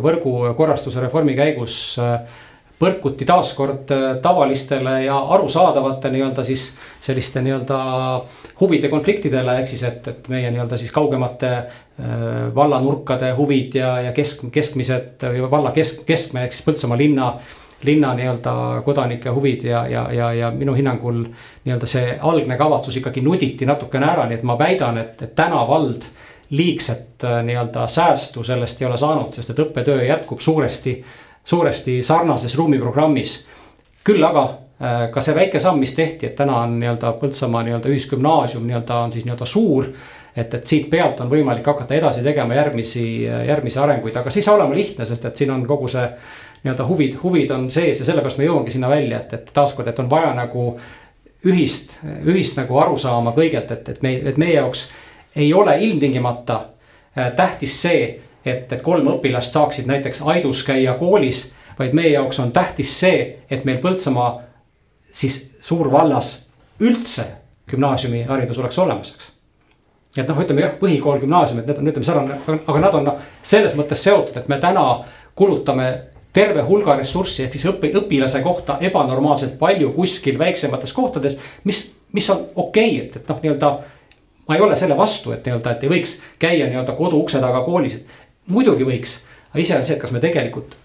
võrgu 0.00 0.54
korrastuse 0.56 1.00
reformi 1.00 1.34
käigus 1.36 1.98
äh, 2.00 2.20
põrkuti 2.78 3.24
taaskord 3.24 3.90
äh, 3.94 4.04
tavalistele 4.22 4.98
ja 5.06 5.16
arusaadavate 5.36 6.10
nii-öelda 6.12 6.44
siis 6.44 6.68
selliste 7.00 7.40
nii-öelda 7.44 7.78
huvide 8.60 8.88
konfliktidele, 8.92 9.58
ehk 9.60 9.70
siis, 9.72 9.84
et, 9.88 10.08
et 10.12 10.28
meie 10.32 10.50
nii-öelda 10.52 10.78
siis 10.80 10.92
kaugemate 10.92 11.52
äh, 11.56 11.68
vallanurkade 12.54 13.32
huvid 13.38 13.78
ja, 13.80 13.94
ja 14.08 14.16
kesk, 14.16 14.48
keskmised 14.52 15.24
või 15.24 15.48
valla 15.50 15.72
kesk, 15.76 16.04
keskme 16.08 16.44
ehk 16.44 16.56
siis 16.56 16.66
Põltsamaa 16.68 17.00
linna 17.00 17.30
linna 17.84 18.14
nii-öelda 18.14 18.82
kodanike 18.84 19.30
huvid 19.30 19.64
ja, 19.64 19.86
ja, 19.88 20.12
ja, 20.12 20.32
ja 20.32 20.50
minu 20.50 20.74
hinnangul 20.74 21.24
nii-öelda 21.64 21.86
see 21.86 22.18
algne 22.20 22.56
kavatsus 22.56 22.96
ikkagi 22.96 23.20
nuditi 23.20 23.66
natukene 23.66 24.08
ära, 24.08 24.26
nii 24.26 24.38
et 24.38 24.46
ma 24.48 24.58
väidan, 24.58 24.98
et, 24.98 25.22
et 25.22 25.34
täna 25.36 25.60
vald 25.68 26.08
liigset 26.50 27.24
äh, 27.24 27.42
nii-öelda 27.44 27.88
säästu 27.88 28.44
sellest 28.44 28.82
ei 28.82 28.88
ole 28.88 28.98
saanud, 28.98 29.32
sest 29.32 29.52
et 29.52 29.64
õppetöö 29.66 30.04
jätkub 30.06 30.40
suuresti, 30.40 30.98
suuresti 31.44 32.02
sarnases 32.02 32.56
ruumiprogrammis. 32.58 33.38
küll 34.04 34.24
aga 34.24 34.44
äh, 34.80 35.08
ka 35.10 35.20
see 35.20 35.34
väike 35.34 35.60
samm, 35.60 35.82
mis 35.82 35.94
tehti, 35.94 36.26
et 36.26 36.36
täna 36.36 36.62
on 36.62 36.78
nii-öelda 36.80 37.12
Põltsamaa 37.20 37.62
nii-öelda 37.66 37.92
ühisgümnaasium 37.92 38.66
nii-öelda 38.66 39.02
on 39.04 39.12
siis 39.12 39.24
nii-öelda 39.24 39.46
suur 39.46 39.90
et, 40.36 40.54
et 40.54 40.66
siit 40.66 40.90
pealt 40.90 41.20
on 41.20 41.30
võimalik 41.32 41.66
hakata 41.66 41.96
edasi 41.96 42.22
tegema 42.24 42.54
järgmisi, 42.54 43.06
järgmisi 43.24 43.80
arenguid, 43.80 44.16
aga 44.16 44.30
see 44.30 44.42
ei 44.42 44.48
saa 44.48 44.56
olema 44.58 44.76
lihtne, 44.76 45.06
sest 45.08 45.24
et 45.24 45.36
siin 45.40 45.52
on 45.54 45.64
kogu 45.66 45.88
see 45.88 46.04
nii-öelda 46.62 46.86
huvid, 46.86 47.16
huvid 47.22 47.50
on 47.50 47.70
sees 47.70 48.00
ja 48.00 48.06
sellepärast 48.06 48.38
me 48.40 48.46
jõuamegi 48.48 48.76
sinna 48.76 48.88
välja, 48.90 49.20
et, 49.20 49.32
et 49.32 49.50
taaskord, 49.54 49.88
et 49.88 49.98
on 50.02 50.10
vaja 50.10 50.32
nagu 50.36 50.68
ühist, 51.46 51.98
ühist 52.24 52.58
nagu 52.58 52.78
arusaama 52.80 53.34
kõigelt, 53.36 53.70
et, 53.72 53.88
et 53.88 54.02
me, 54.02 54.14
et 54.32 54.40
meie 54.40 54.56
jaoks 54.58 54.88
ei 55.36 55.52
ole 55.54 55.76
ilmtingimata 55.84 56.56
äh, 56.56 57.30
tähtis 57.36 57.76
see, 57.82 58.08
et, 58.44 58.72
et 58.72 58.82
kolm 58.82 59.08
õpilast 59.16 59.54
saaksid 59.54 59.86
näiteks 59.90 60.22
Aidus 60.26 60.64
käia 60.66 60.94
koolis. 60.98 61.52
vaid 61.78 61.92
meie 61.92 62.10
jaoks 62.10 62.38
on 62.40 62.52
tähtis 62.52 63.00
see, 63.00 63.38
et 63.50 63.64
meil 63.64 63.78
Põltsamaa 63.78 64.40
siis 65.12 65.56
suurvallas 65.60 66.52
üldse 66.80 67.24
gümnaasiumiharidus 67.70 68.58
oleks 68.58 68.78
olemas, 68.78 69.12
eks 69.14 69.32
et 70.22 70.28
noh, 70.28 70.38
ütleme 70.40 70.62
jah, 70.62 70.74
põhikool, 70.80 71.20
gümnaasium, 71.20 71.60
et 71.60 71.66
need 71.68 71.80
on, 71.80 71.88
ütleme 71.90 72.06
sarnane, 72.06 72.38
aga 72.56 72.80
nad 72.80 72.94
on 72.96 73.08
noh, 73.10 73.24
selles 73.44 73.74
mõttes 73.76 74.00
seotud, 74.06 74.36
et 74.40 74.48
me 74.48 74.58
täna 74.62 74.84
kulutame 75.36 75.88
terve 76.36 76.62
hulga 76.66 76.98
ressurssi 76.98 77.46
ehk 77.46 77.56
siis 77.56 77.66
õpi, 77.70 77.92
õpilase 77.96 78.42
kohta 78.44 78.76
ebanormaalselt 78.84 79.56
palju 79.58 79.92
kuskil 79.96 80.38
väiksemates 80.38 80.92
kohtades. 80.92 81.38
mis, 81.64 81.82
mis 82.12 82.30
on 82.30 82.44
okei 82.54 82.90
okay,, 82.98 83.06
et, 83.06 83.16
et 83.16 83.30
noh, 83.32 83.40
nii-öelda 83.42 83.70
ma 84.48 84.58
ei 84.58 84.64
ole 84.66 84.76
selle 84.76 84.98
vastu, 84.98 85.32
et 85.32 85.46
nii-öelda, 85.46 85.72
et 85.72 85.86
ei 85.86 85.92
võiks 85.94 86.18
käia 86.42 86.68
nii-öelda 86.68 86.96
kodu 86.98 87.22
ukse 87.24 87.40
taga 87.42 87.64
koolis. 87.66 88.02
muidugi 88.52 88.84
võiks, 88.84 89.18
aga 89.50 89.64
ise 89.64 89.78
on 89.78 89.88
see, 89.88 89.96
et 89.96 90.02
kas 90.02 90.12
me 90.12 90.20
tegelikult, 90.22 90.76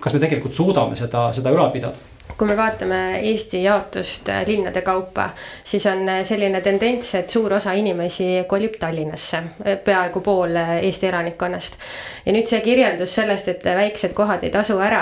kas 0.00 0.14
me 0.14 0.22
tegelikult 0.26 0.54
suudame 0.54 0.96
seda, 0.96 1.28
seda 1.36 1.56
ülal 1.56 1.72
pidada 1.74 2.17
kui 2.36 2.48
me 2.48 2.56
vaatame 2.56 2.98
Eesti 3.30 3.62
jaotust 3.62 4.28
äh, 4.28 4.42
linnade 4.46 4.82
kaupa, 4.82 5.30
siis 5.64 5.86
on 5.86 6.08
äh, 6.08 6.20
selline 6.24 6.60
tendents, 6.60 7.14
et 7.14 7.30
suur 7.30 7.52
osa 7.56 7.72
inimesi 7.72 8.44
kolib 8.48 8.76
Tallinnasse, 8.80 9.36
äh, 9.38 9.78
peaaegu 9.84 10.20
pool 10.20 10.56
Eesti 10.58 11.08
elanikkonnast. 11.08 11.78
ja 12.26 12.32
nüüd 12.32 12.46
see 12.50 12.60
kirjeldus 12.60 13.14
sellest, 13.14 13.48
et 13.48 13.64
väiksed 13.64 14.12
kohad 14.12 14.42
ei 14.44 14.50
tasu 14.52 14.76
ära, 14.84 15.00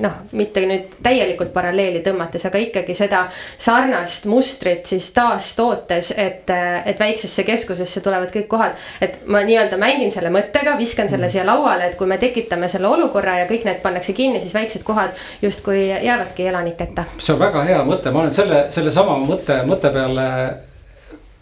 noh, 0.00 0.14
mitte 0.32 0.62
nüüd 0.64 0.94
täielikult 1.04 1.50
paralleeli 1.52 2.00
tõmmates, 2.04 2.46
aga 2.48 2.62
ikkagi 2.62 2.94
seda 2.96 3.26
sarnast 3.58 4.24
mustrit 4.30 4.88
siis 4.88 5.10
taastootes, 5.12 6.14
et, 6.16 6.48
et 6.48 7.00
väiksesse 7.00 7.44
keskusesse 7.44 8.00
tulevad 8.00 8.32
kõik 8.32 8.48
kohad. 8.48 8.78
et 9.04 9.26
ma 9.26 9.42
nii-öelda 9.44 9.76
mängin 9.76 10.10
selle 10.10 10.32
mõttega, 10.32 10.78
viskan 10.78 11.10
selle 11.12 11.28
siia 11.28 11.44
lauale, 11.44 11.90
et 11.90 11.98
kui 12.00 12.08
me 12.08 12.16
tekitame 12.18 12.70
selle 12.72 12.88
olukorra 12.88 13.36
ja 13.42 13.50
kõik 13.50 13.68
need 13.68 13.82
pannakse 13.84 14.16
kinni, 14.16 14.40
siis 14.40 14.54
väiksed 14.56 14.86
kohad 14.86 15.12
justkui 15.42 15.90
jäävadki 15.90 16.45
elaniketa. 16.48 17.04
see 17.18 17.34
on 17.34 17.40
väga 17.40 17.62
hea 17.64 17.82
mõte, 17.84 18.10
ma 18.12 18.24
olen 18.24 18.32
selle, 18.32 18.66
sellesama 18.70 19.18
mõtte, 19.22 19.60
mõtte 19.68 19.90
peale 19.92 20.26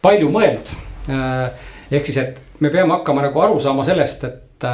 palju 0.03 0.31
mõelnud. 0.31 0.75
Äh, 1.11 1.65
ehk 1.93 2.07
siis, 2.07 2.19
et 2.19 2.61
me 2.61 2.71
peame 2.71 2.95
hakkama 2.99 3.25
nagu 3.27 3.41
aru 3.41 3.61
saama 3.61 3.85
sellest, 3.85 4.25
et, 4.25 4.69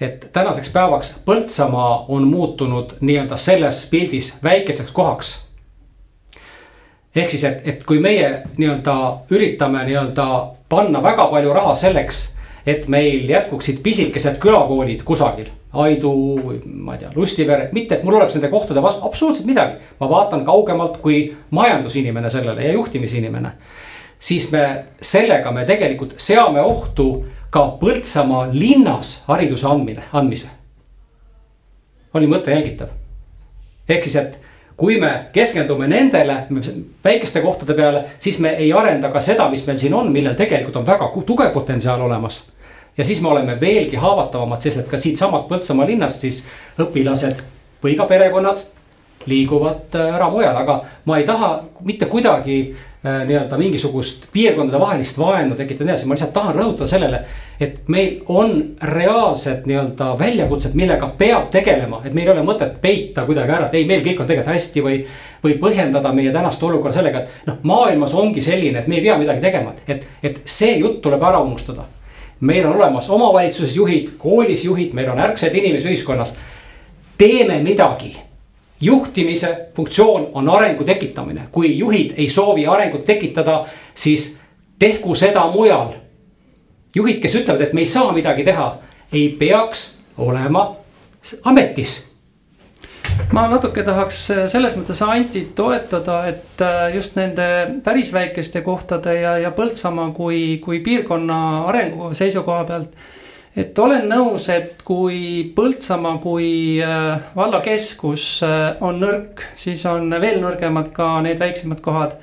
et 0.00 0.26
tänaseks 0.32 0.72
päevaks 0.72 1.14
Põltsamaa 1.24 2.06
on 2.08 2.26
muutunud 2.28 2.96
nii-öelda 3.00 3.36
selles 3.36 3.84
pildis 3.90 4.34
väikeseks 4.42 4.92
kohaks. 4.92 5.36
ehk 7.16 7.30
siis, 7.30 7.44
et, 7.44 7.68
et 7.68 7.84
kui 7.84 7.98
meie 7.98 8.42
nii-öelda 8.56 8.96
üritame 9.30 9.84
nii-öelda 9.84 10.26
panna 10.68 11.02
väga 11.02 11.26
palju 11.30 11.52
raha 11.52 11.74
selleks, 11.74 12.26
et 12.66 12.88
meil 12.88 13.28
jätkuksid 13.28 13.80
pisikesed 13.82 14.38
külakoolid 14.38 15.02
kusagil 15.04 15.50
Aidu 15.72 16.12
ma 16.66 16.94
ei 16.94 16.98
tea, 16.98 17.12
Lustivere, 17.14 17.68
mitte 17.72 17.94
et 17.94 18.02
mul 18.02 18.16
oleks 18.18 18.34
nende 18.34 18.48
kohtade 18.50 18.82
vastu 18.82 19.06
absoluutselt 19.06 19.46
midagi. 19.46 19.78
ma 20.00 20.08
vaatan 20.10 20.44
kaugemalt 20.44 20.96
kui 20.98 21.36
majandusinimene 21.50 22.30
sellele 22.30 22.64
ja 22.64 22.72
juhtimisinimene. 22.72 23.52
siis 24.18 24.52
me 24.52 24.84
sellega 25.02 25.52
me 25.52 25.64
tegelikult 25.64 26.14
seame 26.16 26.60
ohtu 26.60 27.24
ka 27.50 27.78
Põltsamaa 27.80 28.48
linnas 28.52 29.22
hariduse 29.26 29.66
andmine, 29.66 30.02
andmise. 30.12 30.48
oli 32.14 32.26
mõte 32.26 32.50
jälgitav? 32.50 32.88
ehk 33.88 34.04
siis, 34.04 34.16
et 34.16 34.38
kui 34.76 35.00
me 35.00 35.28
keskendume 35.32 35.86
nendele 35.86 36.46
väikeste 37.04 37.40
kohtade 37.40 37.74
peale, 37.74 38.04
siis 38.18 38.38
me 38.40 38.56
ei 38.56 38.72
arenda 38.72 39.08
ka 39.08 39.20
seda, 39.20 39.48
mis 39.50 39.66
meil 39.66 39.78
siin 39.78 39.94
on, 39.94 40.12
millel 40.12 40.34
tegelikult 40.34 40.76
on 40.76 40.86
väga 40.86 41.12
tugev 41.26 41.52
potentsiaal 41.52 42.00
olemas 42.00 42.48
ja 43.00 43.04
siis 43.04 43.22
me 43.24 43.28
oleme 43.32 43.56
veelgi 43.60 43.96
haavatavamad, 43.96 44.60
sest 44.60 44.82
et 44.82 44.90
ka 44.90 44.98
siitsamast 45.00 45.48
Põltsamaa 45.48 45.88
linnast 45.88 46.20
siis 46.20 46.42
õpilased 46.84 47.40
või 47.80 47.96
ka 47.96 48.04
perekonnad 48.10 48.60
liiguvad 49.30 49.96
äh, 49.96 50.14
ära 50.16 50.28
mujale, 50.32 50.60
aga 50.60 50.74
ma 51.08 51.16
ei 51.16 51.24
taha 51.28 51.48
mitte 51.84 52.08
kuidagi 52.12 52.56
äh, 52.74 53.22
nii-öelda 53.28 53.56
mingisugust 53.60 54.26
piirkondade 54.32 54.80
vahelist 54.80 55.16
vaenu 55.20 55.56
tekitada 55.56 55.88
nii 55.88 55.94
edasi, 55.94 56.08
ma 56.08 56.16
lihtsalt 56.16 56.34
tahan 56.36 56.56
rõhutada 56.56 56.88
sellele. 56.92 57.22
et 57.60 57.88
meil 57.88 58.20
on 58.28 58.52
reaalsed 58.82 59.68
nii-öelda 59.68 60.10
väljakutsed, 60.18 60.76
millega 60.76 61.08
peab 61.18 61.48
tegelema, 61.52 62.02
et 62.04 62.16
meil 62.16 62.28
ei 62.28 62.34
ole 62.34 62.44
mõtet 62.44 62.80
peita 62.80 63.24
kuidagi 63.28 63.56
ära, 63.56 63.68
et 63.68 63.78
ei, 63.80 63.86
meil 63.88 64.04
kõik 64.04 64.20
on 64.20 64.28
tegelikult 64.28 64.54
hästi 64.54 64.84
või. 64.84 64.98
või 65.44 65.56
põhjendada 65.60 66.12
meie 66.12 66.32
tänast 66.32 66.62
olukorda 66.62 66.98
sellega, 66.98 67.24
et 67.24 67.48
noh, 67.48 67.56
maailmas 67.62 68.14
ongi 68.14 68.44
selline, 68.44 68.78
et 68.78 68.88
me 68.88 69.00
ei 69.00 69.06
pea 69.08 69.16
midagi 69.16 69.40
tegema, 69.40 69.72
et, 69.88 70.04
et 70.22 70.44
see 70.44 70.76
jutt 70.82 71.00
tuleb 71.00 71.22
ära 71.24 71.40
unustada 71.40 71.86
meil 72.40 72.66
on 72.66 72.76
olemas 72.76 73.10
omavalitsuses 73.10 73.76
juhid, 73.76 74.10
koolis 74.18 74.64
juhid, 74.64 74.92
meil 74.92 75.10
on 75.10 75.18
ärksaid 75.18 75.54
inimesi 75.54 75.88
ühiskonnas. 75.88 76.34
teeme 77.18 77.58
midagi. 77.62 78.16
juhtimise 78.80 79.68
funktsioon 79.74 80.30
on 80.34 80.48
arengu 80.48 80.84
tekitamine, 80.84 81.42
kui 81.52 81.78
juhid 81.78 82.14
ei 82.16 82.28
soovi 82.28 82.66
arengut 82.66 83.04
tekitada, 83.04 83.66
siis 83.94 84.40
tehku 84.78 85.14
seda 85.14 85.46
mujal. 85.46 85.92
juhid, 86.94 87.20
kes 87.20 87.34
ütlevad, 87.34 87.60
et 87.60 87.72
me 87.72 87.80
ei 87.80 87.86
saa 87.86 88.12
midagi 88.12 88.44
teha, 88.44 88.78
ei 89.12 89.36
peaks 89.38 90.02
olema 90.18 90.76
ametis 91.44 92.09
ma 93.32 93.46
natuke 93.50 93.84
tahaks 93.86 94.18
äh, 94.34 94.42
selles 94.50 94.74
mõttes 94.78 95.00
Antit 95.04 95.52
toetada, 95.58 96.22
et 96.30 96.62
äh, 96.64 96.88
just 96.94 97.16
nende 97.18 97.46
päris 97.84 98.12
väikeste 98.14 98.62
kohtade 98.66 99.14
ja, 99.20 99.36
ja 99.42 99.52
Põltsamaa 99.54 100.10
kui, 100.16 100.58
kui 100.64 100.80
piirkonna 100.84 101.40
arengu 101.70 102.12
seisukoha 102.16 102.64
pealt. 102.68 102.94
et 103.56 103.78
olen 103.78 104.08
nõus, 104.08 104.48
et 104.52 104.82
kui 104.86 105.52
Põltsamaa 105.56 106.18
kui 106.22 106.50
äh, 106.84 107.32
vallakeskus 107.36 108.28
on 108.80 109.00
nõrk, 109.02 109.44
siis 109.54 109.84
on 109.86 110.10
veel 110.20 110.40
nõrgemad 110.42 110.92
ka 110.96 111.18
need 111.26 111.40
väiksemad 111.40 111.82
kohad 111.84 112.16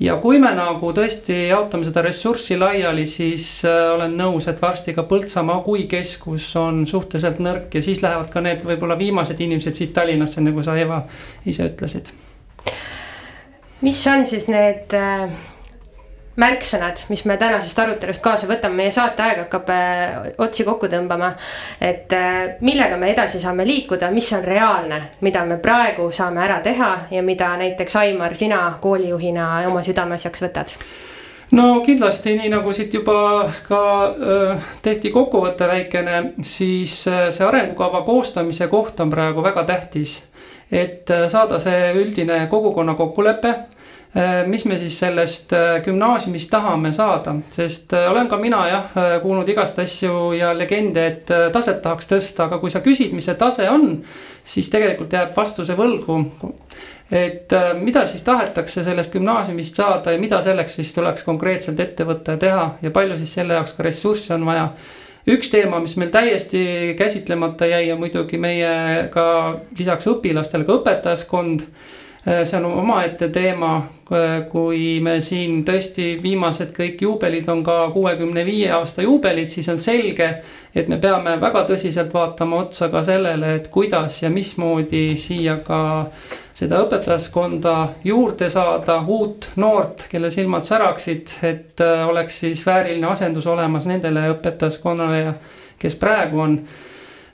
ja 0.00 0.16
kui 0.22 0.38
me 0.42 0.50
nagu 0.54 0.92
tõesti 0.94 1.36
jaotame 1.48 1.86
seda 1.88 2.02
ressurssi 2.06 2.58
laiali, 2.58 3.06
siis 3.08 3.46
äh, 3.66 3.90
olen 3.96 4.14
nõus, 4.18 4.46
et 4.50 4.62
varsti 4.62 4.94
ka 4.96 5.04
Põltsamaa 5.08 5.60
kui 5.66 5.86
keskus 5.90 6.48
on 6.60 6.84
suhteliselt 6.86 7.42
nõrk 7.42 7.74
ja 7.74 7.82
siis 7.84 8.02
lähevad 8.04 8.30
ka 8.32 8.42
need 8.44 8.64
võib-olla 8.66 8.98
viimased 8.98 9.40
inimesed 9.40 9.78
siit 9.78 9.94
Tallinnasse, 9.96 10.42
nagu 10.44 10.62
sa, 10.62 10.78
Eva, 10.78 11.02
ise 11.46 11.66
ütlesid. 11.72 12.12
mis 13.82 14.06
on 14.06 14.26
siis 14.26 14.48
need 14.50 14.94
äh, 14.94 15.30
märksõnad, 16.38 17.02
mis 17.10 17.24
me 17.26 17.36
tänasest 17.36 17.78
arutelust 17.82 18.22
kaasa 18.22 18.46
võtame, 18.46 18.82
meie 18.82 18.92
saateaeg 18.94 19.42
hakkab 19.44 19.72
äh, 19.74 20.28
otsi 20.38 20.64
kokku 20.64 20.86
tõmbama. 20.90 21.32
et 21.80 22.12
äh, 22.12 22.54
millega 22.60 22.96
me 22.96 23.10
edasi 23.12 23.40
saame 23.42 23.66
liikuda, 23.66 24.10
mis 24.14 24.30
on 24.32 24.44
reaalne, 24.44 25.02
mida 25.20 25.44
me 25.44 25.58
praegu 25.58 26.10
saame 26.12 26.44
ära 26.44 26.60
teha 26.62 26.94
ja 27.10 27.22
mida 27.22 27.50
näiteks 27.56 27.96
Aimar, 27.96 28.36
sina 28.36 28.78
koolijuhina 28.80 29.50
oma 29.66 29.82
südameasjaks 29.82 30.46
võtad? 30.46 30.74
no 31.50 31.80
kindlasti, 31.86 32.36
nii 32.38 32.50
nagu 32.52 32.72
siit 32.76 32.94
juba 32.94 33.48
ka 33.68 33.82
äh, 34.08 34.70
tehti 34.82 35.10
kokkuvõte 35.14 35.68
väikene, 35.68 36.20
siis 36.42 37.00
äh, 37.08 37.28
see 37.34 37.46
arengukava 37.46 38.02
koostamise 38.06 38.68
koht 38.68 39.00
on 39.00 39.10
praegu 39.10 39.42
väga 39.42 39.64
tähtis. 39.64 40.20
et 40.70 41.10
äh, 41.10 41.28
saada 41.32 41.58
see 41.58 41.92
üldine 41.96 42.46
kogukonna 42.46 42.94
kokkulepe 42.94 43.54
mis 44.48 44.64
me 44.64 44.78
siis 44.78 44.98
sellest 44.98 45.52
äh, 45.52 45.82
gümnaasiumist 45.84 46.50
tahame 46.50 46.92
saada, 46.96 47.34
sest 47.52 47.92
äh, 47.92 48.06
olen 48.10 48.28
ka 48.28 48.38
mina 48.40 48.62
jah 48.68 48.94
kuulnud 49.22 49.48
igast 49.52 49.78
asju 49.78 50.32
ja 50.32 50.54
legende, 50.56 51.06
et 51.06 51.32
taset 51.52 51.82
tahaks 51.84 52.08
tõsta, 52.08 52.46
aga 52.46 52.58
kui 52.62 52.72
sa 52.72 52.80
küsid, 52.84 53.12
mis 53.12 53.28
see 53.28 53.36
tase 53.38 53.68
on, 53.68 53.98
siis 54.44 54.70
tegelikult 54.72 55.12
jääb 55.12 55.36
vastuse 55.36 55.76
võlgu. 55.76 56.22
et 57.12 57.52
mida 57.80 58.02
siis 58.06 58.22
tahetakse 58.22 58.82
sellest 58.84 59.12
gümnaasiumist 59.12 59.76
saada 59.76 60.12
ja 60.12 60.18
mida 60.20 60.42
selleks 60.44 60.74
siis 60.76 60.92
tuleks 60.92 61.22
konkreetselt 61.24 61.80
ette 61.80 62.04
võtta 62.04 62.34
ja 62.36 62.38
teha 62.38 62.64
ja 62.82 62.90
palju 62.90 63.16
siis 63.16 63.32
selle 63.32 63.54
jaoks 63.56 63.72
ka 63.72 63.82
ressurssi 63.82 64.32
on 64.34 64.44
vaja? 64.44 64.68
Üks 65.28 65.50
teema, 65.52 65.80
mis 65.80 65.96
meil 66.00 66.08
täiesti 66.08 66.94
käsitlemata 66.96 67.66
jäi, 67.68 67.92
on 67.92 67.98
muidugi 68.00 68.38
meie 68.40 69.08
ka 69.12 69.24
lisaks 69.76 70.08
õpilastele 70.08 70.64
ka 70.64 70.76
õpetajaskond. 70.80 71.64
Äh, 71.64 71.97
see 72.24 72.58
on 72.58 72.64
omaette 72.64 73.28
teema, 73.28 73.76
äh, 74.12 74.42
kui 74.50 74.98
me 75.00 75.18
siin 75.24 75.62
tõesti 75.66 76.16
viimased 76.22 76.72
kõik 76.76 77.02
juubelid 77.02 77.48
on 77.48 77.62
ka 77.64 77.76
kuuekümne 77.94 78.44
viie 78.44 78.70
aasta 78.74 79.02
juubelid, 79.02 79.50
siis 79.50 79.68
on 79.68 79.78
selge. 79.78 80.42
et 80.74 80.88
me 80.88 80.98
peame 80.98 81.40
väga 81.40 81.64
tõsiselt 81.66 82.12
vaatama 82.14 82.56
otsa 82.56 82.88
ka 82.88 83.02
sellele, 83.02 83.54
et 83.56 83.68
kuidas 83.68 84.22
ja 84.22 84.30
mismoodi 84.30 85.16
siia 85.16 85.56
ka 85.64 85.80
seda 86.54 86.82
õpetajaskonda 86.84 87.74
juurde 88.04 88.50
saada, 88.50 89.00
uut 89.06 89.50
noort, 89.56 90.04
kelle 90.10 90.30
silmad 90.30 90.62
säraksid, 90.62 91.38
et 91.42 91.80
äh, 91.80 92.08
oleks 92.08 92.40
siis 92.40 92.66
vääriline 92.66 93.06
asendus 93.06 93.46
olemas 93.46 93.86
nendele 93.86 94.28
õpetajaskonnale 94.34 95.22
ja 95.22 95.34
kes 95.78 95.96
praegu 95.96 96.40
on 96.40 96.60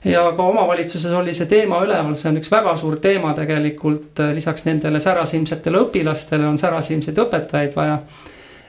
ja 0.05 0.33
ka 0.37 0.43
omavalitsuses 0.43 1.11
oli 1.11 1.33
see 1.33 1.49
teema 1.49 1.81
üleval, 1.83 2.13
see 2.17 2.29
on 2.29 2.39
üks 2.39 2.51
väga 2.53 2.75
suur 2.77 2.99
teema 3.01 3.33
tegelikult, 3.37 4.13
äh, 4.21 4.31
lisaks 4.37 4.67
nendele 4.67 5.01
särasilmsetele 5.01 5.81
õpilastele 5.87 6.47
on 6.47 6.59
särasilmseid 6.61 7.19
õpetajaid 7.25 7.75
vaja. 7.75 7.97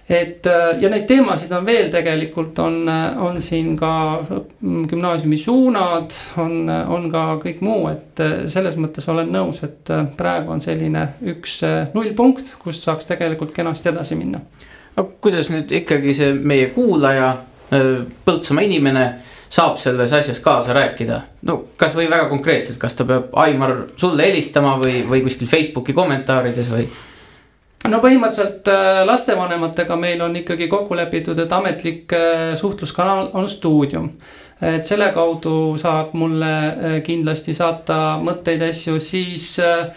et 0.09 0.47
äh, 0.47 0.81
ja 0.81 0.89
neid 0.91 1.05
teemasid 1.07 1.53
on 1.53 1.67
veel 1.67 1.91
tegelikult 1.93 2.59
on, 2.63 2.79
äh, 2.89 3.23
on 3.23 3.41
siin 3.43 3.75
ka 3.77 3.93
mm, 4.23 4.87
gümnaasiumi 4.89 5.37
suunad, 5.37 6.17
on, 6.41 6.71
on 6.71 7.11
ka 7.13 7.27
kõik 7.45 7.61
muu, 7.61 7.89
et 7.93 8.25
selles 8.49 8.79
mõttes 8.81 9.09
olen 9.13 9.33
nõus, 9.33 9.61
et 9.67 9.93
praegu 10.17 10.55
on 10.57 10.65
selline 10.65 11.09
üks 11.35 11.61
nullpunkt, 11.95 12.55
kust 12.63 12.87
saaks 12.87 13.13
tegelikult 13.13 13.53
kenasti 13.53 13.93
edasi 13.93 14.17
minna. 14.17 14.41
aga 14.97 15.09
kuidas 15.21 15.53
nüüd 15.53 15.73
ikkagi 15.83 16.17
see 16.17 16.33
meie 16.33 16.73
kuulaja, 16.73 17.37
Põltsamaa 17.67 18.63
inimene 18.63 19.03
saab 19.49 19.77
selles 19.79 20.13
asjas 20.13 20.41
kaasa 20.41 20.75
rääkida. 20.77 21.21
no 21.43 21.63
kasvõi 21.77 22.09
väga 22.11 22.29
konkreetselt, 22.29 22.79
kas 22.79 22.97
ta 22.97 23.05
peab 23.05 23.35
Aimar 23.43 23.77
sulle 23.97 24.27
helistama 24.27 24.77
või, 24.83 25.03
või 25.09 25.23
kuskil 25.27 25.49
Facebooki 25.49 25.93
kommentaarides 25.93 26.71
või? 26.73 26.89
no 27.91 28.01
põhimõtteliselt 28.03 28.69
äh, 28.73 29.05
lastevanematega 29.07 29.97
meil 29.97 30.23
on 30.23 30.37
ikkagi 30.43 30.69
kokku 30.69 30.97
lepitud, 30.97 31.39
et 31.39 31.53
ametlik 31.53 32.13
äh, 32.17 32.55
suhtluskanal 32.59 33.31
on 33.35 33.49
stuudium. 33.49 34.11
et 34.61 34.87
selle 34.87 35.13
kaudu 35.13 35.77
saab 35.79 36.15
mulle 36.15 36.53
äh, 36.67 37.01
kindlasti 37.03 37.55
saata 37.55 38.19
mõtteid, 38.23 38.63
asju, 38.71 38.99
siis 39.01 39.59
äh, 39.61 39.91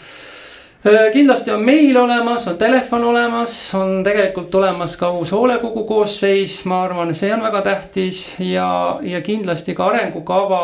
kindlasti 1.14 1.52
on 1.52 1.64
meil 1.66 1.98
olemas, 1.98 2.48
on 2.48 2.58
telefon 2.58 3.04
olemas, 3.04 3.76
on 3.76 4.04
tegelikult 4.04 4.56
olemas 4.56 4.96
ka 4.98 5.10
uus 5.12 5.32
hoolekogu 5.36 5.84
koosseis, 5.84 6.62
ma 6.72 6.84
arvan, 6.86 7.12
see 7.16 7.34
on 7.36 7.44
väga 7.44 7.62
tähtis 7.66 8.22
ja, 8.40 9.00
ja 9.04 9.20
kindlasti 9.22 9.76
ka 9.76 9.90
arengukava 9.92 10.62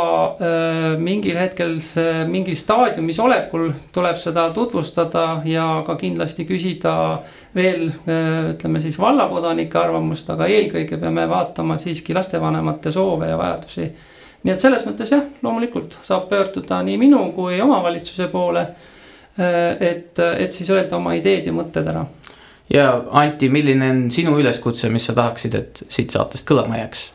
mingil 1.03 1.35
hetkel 1.35 1.75
mingil 2.31 2.55
staadiumis 2.55 3.19
olekul 3.19 3.73
tuleb 3.91 4.15
seda 4.15 4.47
tutvustada 4.55 5.41
ja 5.45 5.83
ka 5.85 5.97
kindlasti 5.99 6.47
küsida 6.47 6.95
veel 7.55 7.89
ütleme 8.55 8.79
siis 8.79 8.95
vallakodanike 8.99 9.79
arvamust, 9.83 10.31
aga 10.31 10.47
eelkõige 10.47 10.95
peame 10.95 11.27
vaatama 11.27 11.75
siiski 11.77 12.15
lastevanemate 12.15 12.91
soove 12.91 13.33
ja 13.33 13.37
vajadusi. 13.37 13.91
nii 14.47 14.53
et 14.53 14.63
selles 14.63 14.87
mõttes 14.87 15.11
jah, 15.11 15.27
loomulikult 15.43 15.99
saab 16.07 16.29
pöörduda 16.31 16.79
nii 16.87 16.97
minu 17.03 17.31
kui 17.35 17.59
omavalitsuse 17.61 18.31
poole 18.31 18.69
et, 19.37 20.19
et 20.19 20.53
siis 20.53 20.69
öelda 20.71 20.95
oma 20.95 21.15
ideed 21.17 21.49
ja 21.49 21.53
mõtted 21.55 21.87
ära. 21.91 22.05
ja 22.71 22.87
Anti, 23.11 23.49
milline 23.49 23.89
on 23.91 24.05
sinu 24.11 24.37
üleskutse, 24.39 24.89
mis 24.89 25.05
sa 25.09 25.17
tahaksid, 25.17 25.55
et 25.59 25.83
siit 25.89 26.15
saatest 26.15 26.47
kõlama 26.47 26.79
jääks? 26.79 27.09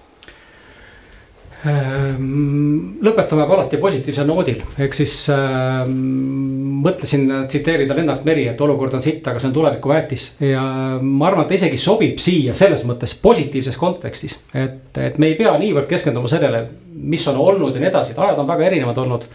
Ehm, 1.61 3.03
lõpetame 3.05 3.45
alati 3.45 3.77
positiivsel 3.77 4.25
noodil, 4.25 4.63
ehk 4.81 4.95
siis 4.97 5.13
äh, 5.35 5.83
mõtlesin 5.91 7.27
tsiteerida 7.51 7.97
Lennart 7.99 8.25
Meri, 8.25 8.47
et 8.49 8.61
olukord 8.65 8.97
on 8.97 9.05
sitt, 9.05 9.27
aga 9.29 9.43
see 9.43 9.51
on 9.51 9.57
tuleviku 9.59 9.93
väetis. 9.93 10.25
ja 10.41 10.63
ma 11.03 11.29
arvan, 11.29 11.45
et 11.45 11.53
ta 11.53 11.59
isegi 11.59 11.77
sobib 11.81 12.23
siia 12.23 12.55
selles 12.57 12.87
mõttes 12.89 13.13
positiivses 13.21 13.77
kontekstis, 13.77 14.39
et, 14.57 14.89
et 14.97 15.21
me 15.21 15.29
ei 15.29 15.37
pea 15.37 15.53
niivõrd 15.61 15.91
keskenduma 15.91 16.33
sellele, 16.33 16.65
mis 16.97 17.29
on 17.29 17.43
olnud 17.45 17.77
ja 17.77 17.85
nii 17.85 17.93
edasi, 17.93 18.17
et 18.17 18.25
ajad 18.25 18.41
on 18.41 18.49
väga 18.49 18.71
erinevad 18.71 19.05
olnud. 19.05 19.29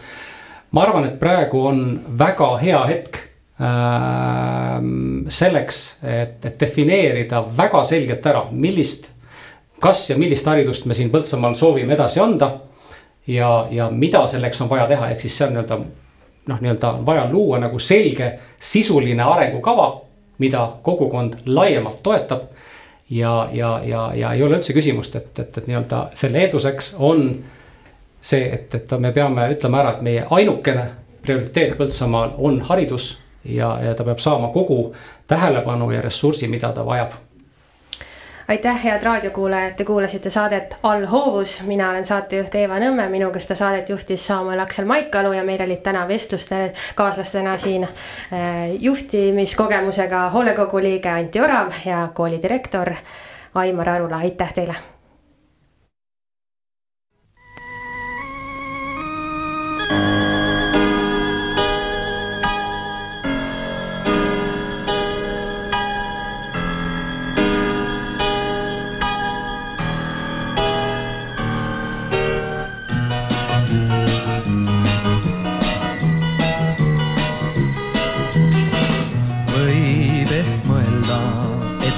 Ma 0.76 0.84
arvan, 0.84 1.08
et 1.08 1.18
praegu 1.20 1.62
on 1.70 1.82
väga 2.20 2.50
hea 2.60 2.80
hetk 2.90 3.18
äh, 3.64 4.78
selleks, 5.32 5.82
et, 6.04 6.38
et 6.44 6.56
defineerida 6.60 7.40
väga 7.56 7.80
selgelt 7.88 8.26
ära, 8.28 8.44
millist 8.52 9.08
kas 9.80 10.10
ja 10.10 10.16
millist 10.20 10.46
haridust 10.48 10.86
me 10.88 10.96
siin 10.96 11.10
Põltsamaal 11.12 11.56
soovime 11.56 11.96
edasi 11.96 12.20
anda. 12.20 12.50
ja, 13.26 13.66
ja 13.70 13.90
mida 13.90 14.26
selleks 14.28 14.60
on 14.60 14.68
vaja 14.70 14.86
teha, 14.86 15.10
ehk 15.10 15.20
siis 15.20 15.38
see 15.38 15.48
on 15.48 15.56
nii-öelda 15.56 15.78
noh, 16.46 16.60
nii-öelda 16.60 16.92
vaja 17.06 17.24
luua 17.30 17.58
nagu 17.58 17.78
selge 17.78 18.30
sisuline 18.60 19.22
arengukava, 19.22 19.88
mida 20.38 20.68
kogukond 20.82 21.40
laiemalt 21.46 22.02
toetab. 22.02 22.42
ja, 23.10 23.48
ja, 23.52 23.80
ja, 23.84 24.10
ja 24.14 24.32
ei 24.32 24.42
ole 24.42 24.60
üldse 24.60 24.72
küsimust, 24.76 25.16
et, 25.16 25.38
et, 25.38 25.58
et 25.58 25.66
nii-öelda 25.66 26.08
selle 26.14 26.44
eelduseks 26.44 26.94
on 26.98 27.28
see, 28.26 28.48
et, 28.54 28.74
et 28.74 28.96
me 28.98 29.12
peame 29.12 29.50
ütlema 29.54 29.82
ära, 29.82 29.96
et 29.96 30.02
meie 30.06 30.24
ainukene 30.30 30.88
prioriteet 31.26 31.76
Põltsamaal 31.78 32.34
on 32.38 32.60
haridus 32.68 33.12
ja, 33.44 33.76
ja 33.82 33.94
ta 33.94 34.04
peab 34.06 34.22
saama 34.22 34.50
kogu 34.54 34.94
tähelepanu 35.26 35.90
ja 35.90 36.02
ressursi, 36.02 36.48
mida 36.48 36.72
ta 36.72 36.86
vajab. 36.86 37.14
Aitäh, 38.48 38.76
head 38.84 39.02
raadiokuulajad, 39.02 39.72
te 39.74 39.84
kuulasite 39.84 40.30
saadet 40.30 40.76
All 40.86 41.06
hoovus, 41.10 41.62
mina 41.66 41.88
olen 41.90 42.04
saatejuht 42.06 42.54
Eeva 42.54 42.78
Nõmme, 42.78 43.08
minuga 43.10 43.42
seda 43.42 43.56
saadet 43.58 43.90
juhtis 43.90 44.22
Saamuel 44.26 44.62
Aksel 44.62 44.86
Maikalu 44.86 45.34
ja 45.34 45.42
meil 45.44 45.66
olid 45.66 45.82
täna 45.82 46.06
vestlustel 46.08 46.68
kaaslastena 46.94 47.58
siin 47.58 47.88
äh, 47.88 48.70
juhtimiskogemusega 48.78 50.28
hoolekogu 50.30 50.78
liige 50.78 51.10
Anti 51.10 51.42
Orav 51.42 51.74
ja 51.84 52.08
koolidirektor 52.14 52.94
Aimar 53.54 53.96
Arula, 53.96 54.22
aitäh 54.22 54.54
teile 54.54 54.95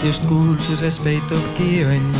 just 0.09 0.25
kuulsuses 0.25 0.97
peitubki 1.05 1.83
õnn. 1.85 2.15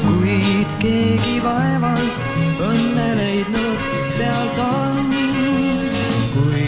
kuid 0.00 0.70
keegi 0.80 1.34
vaevalt 1.44 2.22
õnne 2.64 3.08
leidnud 3.18 3.82
sealt 4.16 4.62
on. 4.64 5.12
kui 6.32 6.64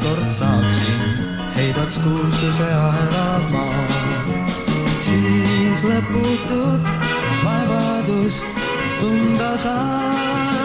kord 0.00 0.32
saaksin, 0.40 1.20
heidaks 1.58 2.00
kuulsuse 2.06 2.72
ahela 2.80 3.28
maa, 3.52 3.86
siis 5.04 5.84
lõputut 5.84 6.92
vaevadust 7.44 8.62
tunda 9.02 9.52
saan. 9.60 10.55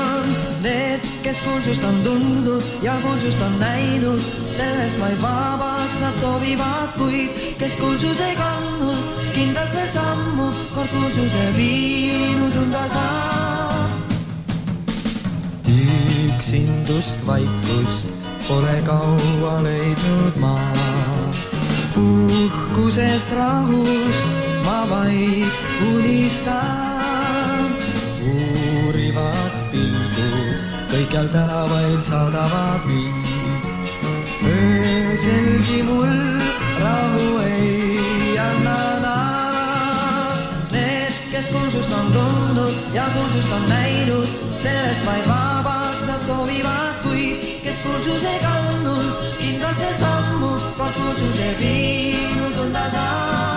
Need, 0.62 1.02
kes 1.24 1.42
kuulsust 1.42 1.84
on 1.84 1.96
tundnud 2.04 2.64
ja 2.82 2.94
kuulsust 3.02 3.42
on 3.42 3.60
näinud, 3.60 4.20
sellest 4.52 5.00
vaid 5.00 5.22
vabaks 5.22 5.98
nad 6.00 6.16
soovivad, 6.16 6.94
kuid 6.98 7.30
kes 7.58 7.76
kuulsuse 7.76 8.36
kandnud, 8.38 8.98
kindlalt 9.34 9.74
veel 9.74 9.90
sammu, 9.90 10.52
kord 10.76 10.94
kuulsuse 10.94 11.46
viinud 11.58 12.54
tunda 12.54 12.88
saab. 12.88 13.90
üksindust, 16.28 17.26
vaikust 17.28 18.14
pole 18.48 18.78
kaua 18.86 19.56
leidnud 19.64 20.38
ma. 20.38 20.60
uhkusest, 21.98 23.32
rahust 23.32 24.30
ma 24.66 24.86
vaid 24.90 25.50
unistan. 25.96 27.66
uurivad 28.22 29.61
pilgud 29.72 30.56
kõikjal 30.92 31.28
tänavail 31.32 32.02
saadavad 32.04 32.86
mind. 32.86 33.68
ööselgi 34.52 35.84
mul 35.88 36.12
rahu 36.82 37.28
ei 37.46 38.38
anna 38.40 38.80
nad. 39.06 40.42
Need, 40.72 41.14
kes 41.32 41.50
kuulsust 41.54 41.94
on 42.00 42.12
tundnud 42.16 42.74
ja 42.94 43.06
kuulsust 43.14 43.54
on 43.54 43.70
näinud, 43.70 44.28
sellest 44.58 45.06
vaid 45.06 45.28
vabaks 45.28 46.04
nad 46.10 46.26
soovivad, 46.28 47.00
kuid 47.06 47.48
kes 47.64 47.80
kuulsuse 47.86 48.36
kandnud, 48.44 49.08
kindlalt 49.40 49.80
veel 49.80 49.98
sammu, 49.98 50.52
kord 50.78 51.00
kuulsuse 51.00 51.56
viinud 51.60 52.54
tunda 52.60 52.90
saab. 52.90 53.51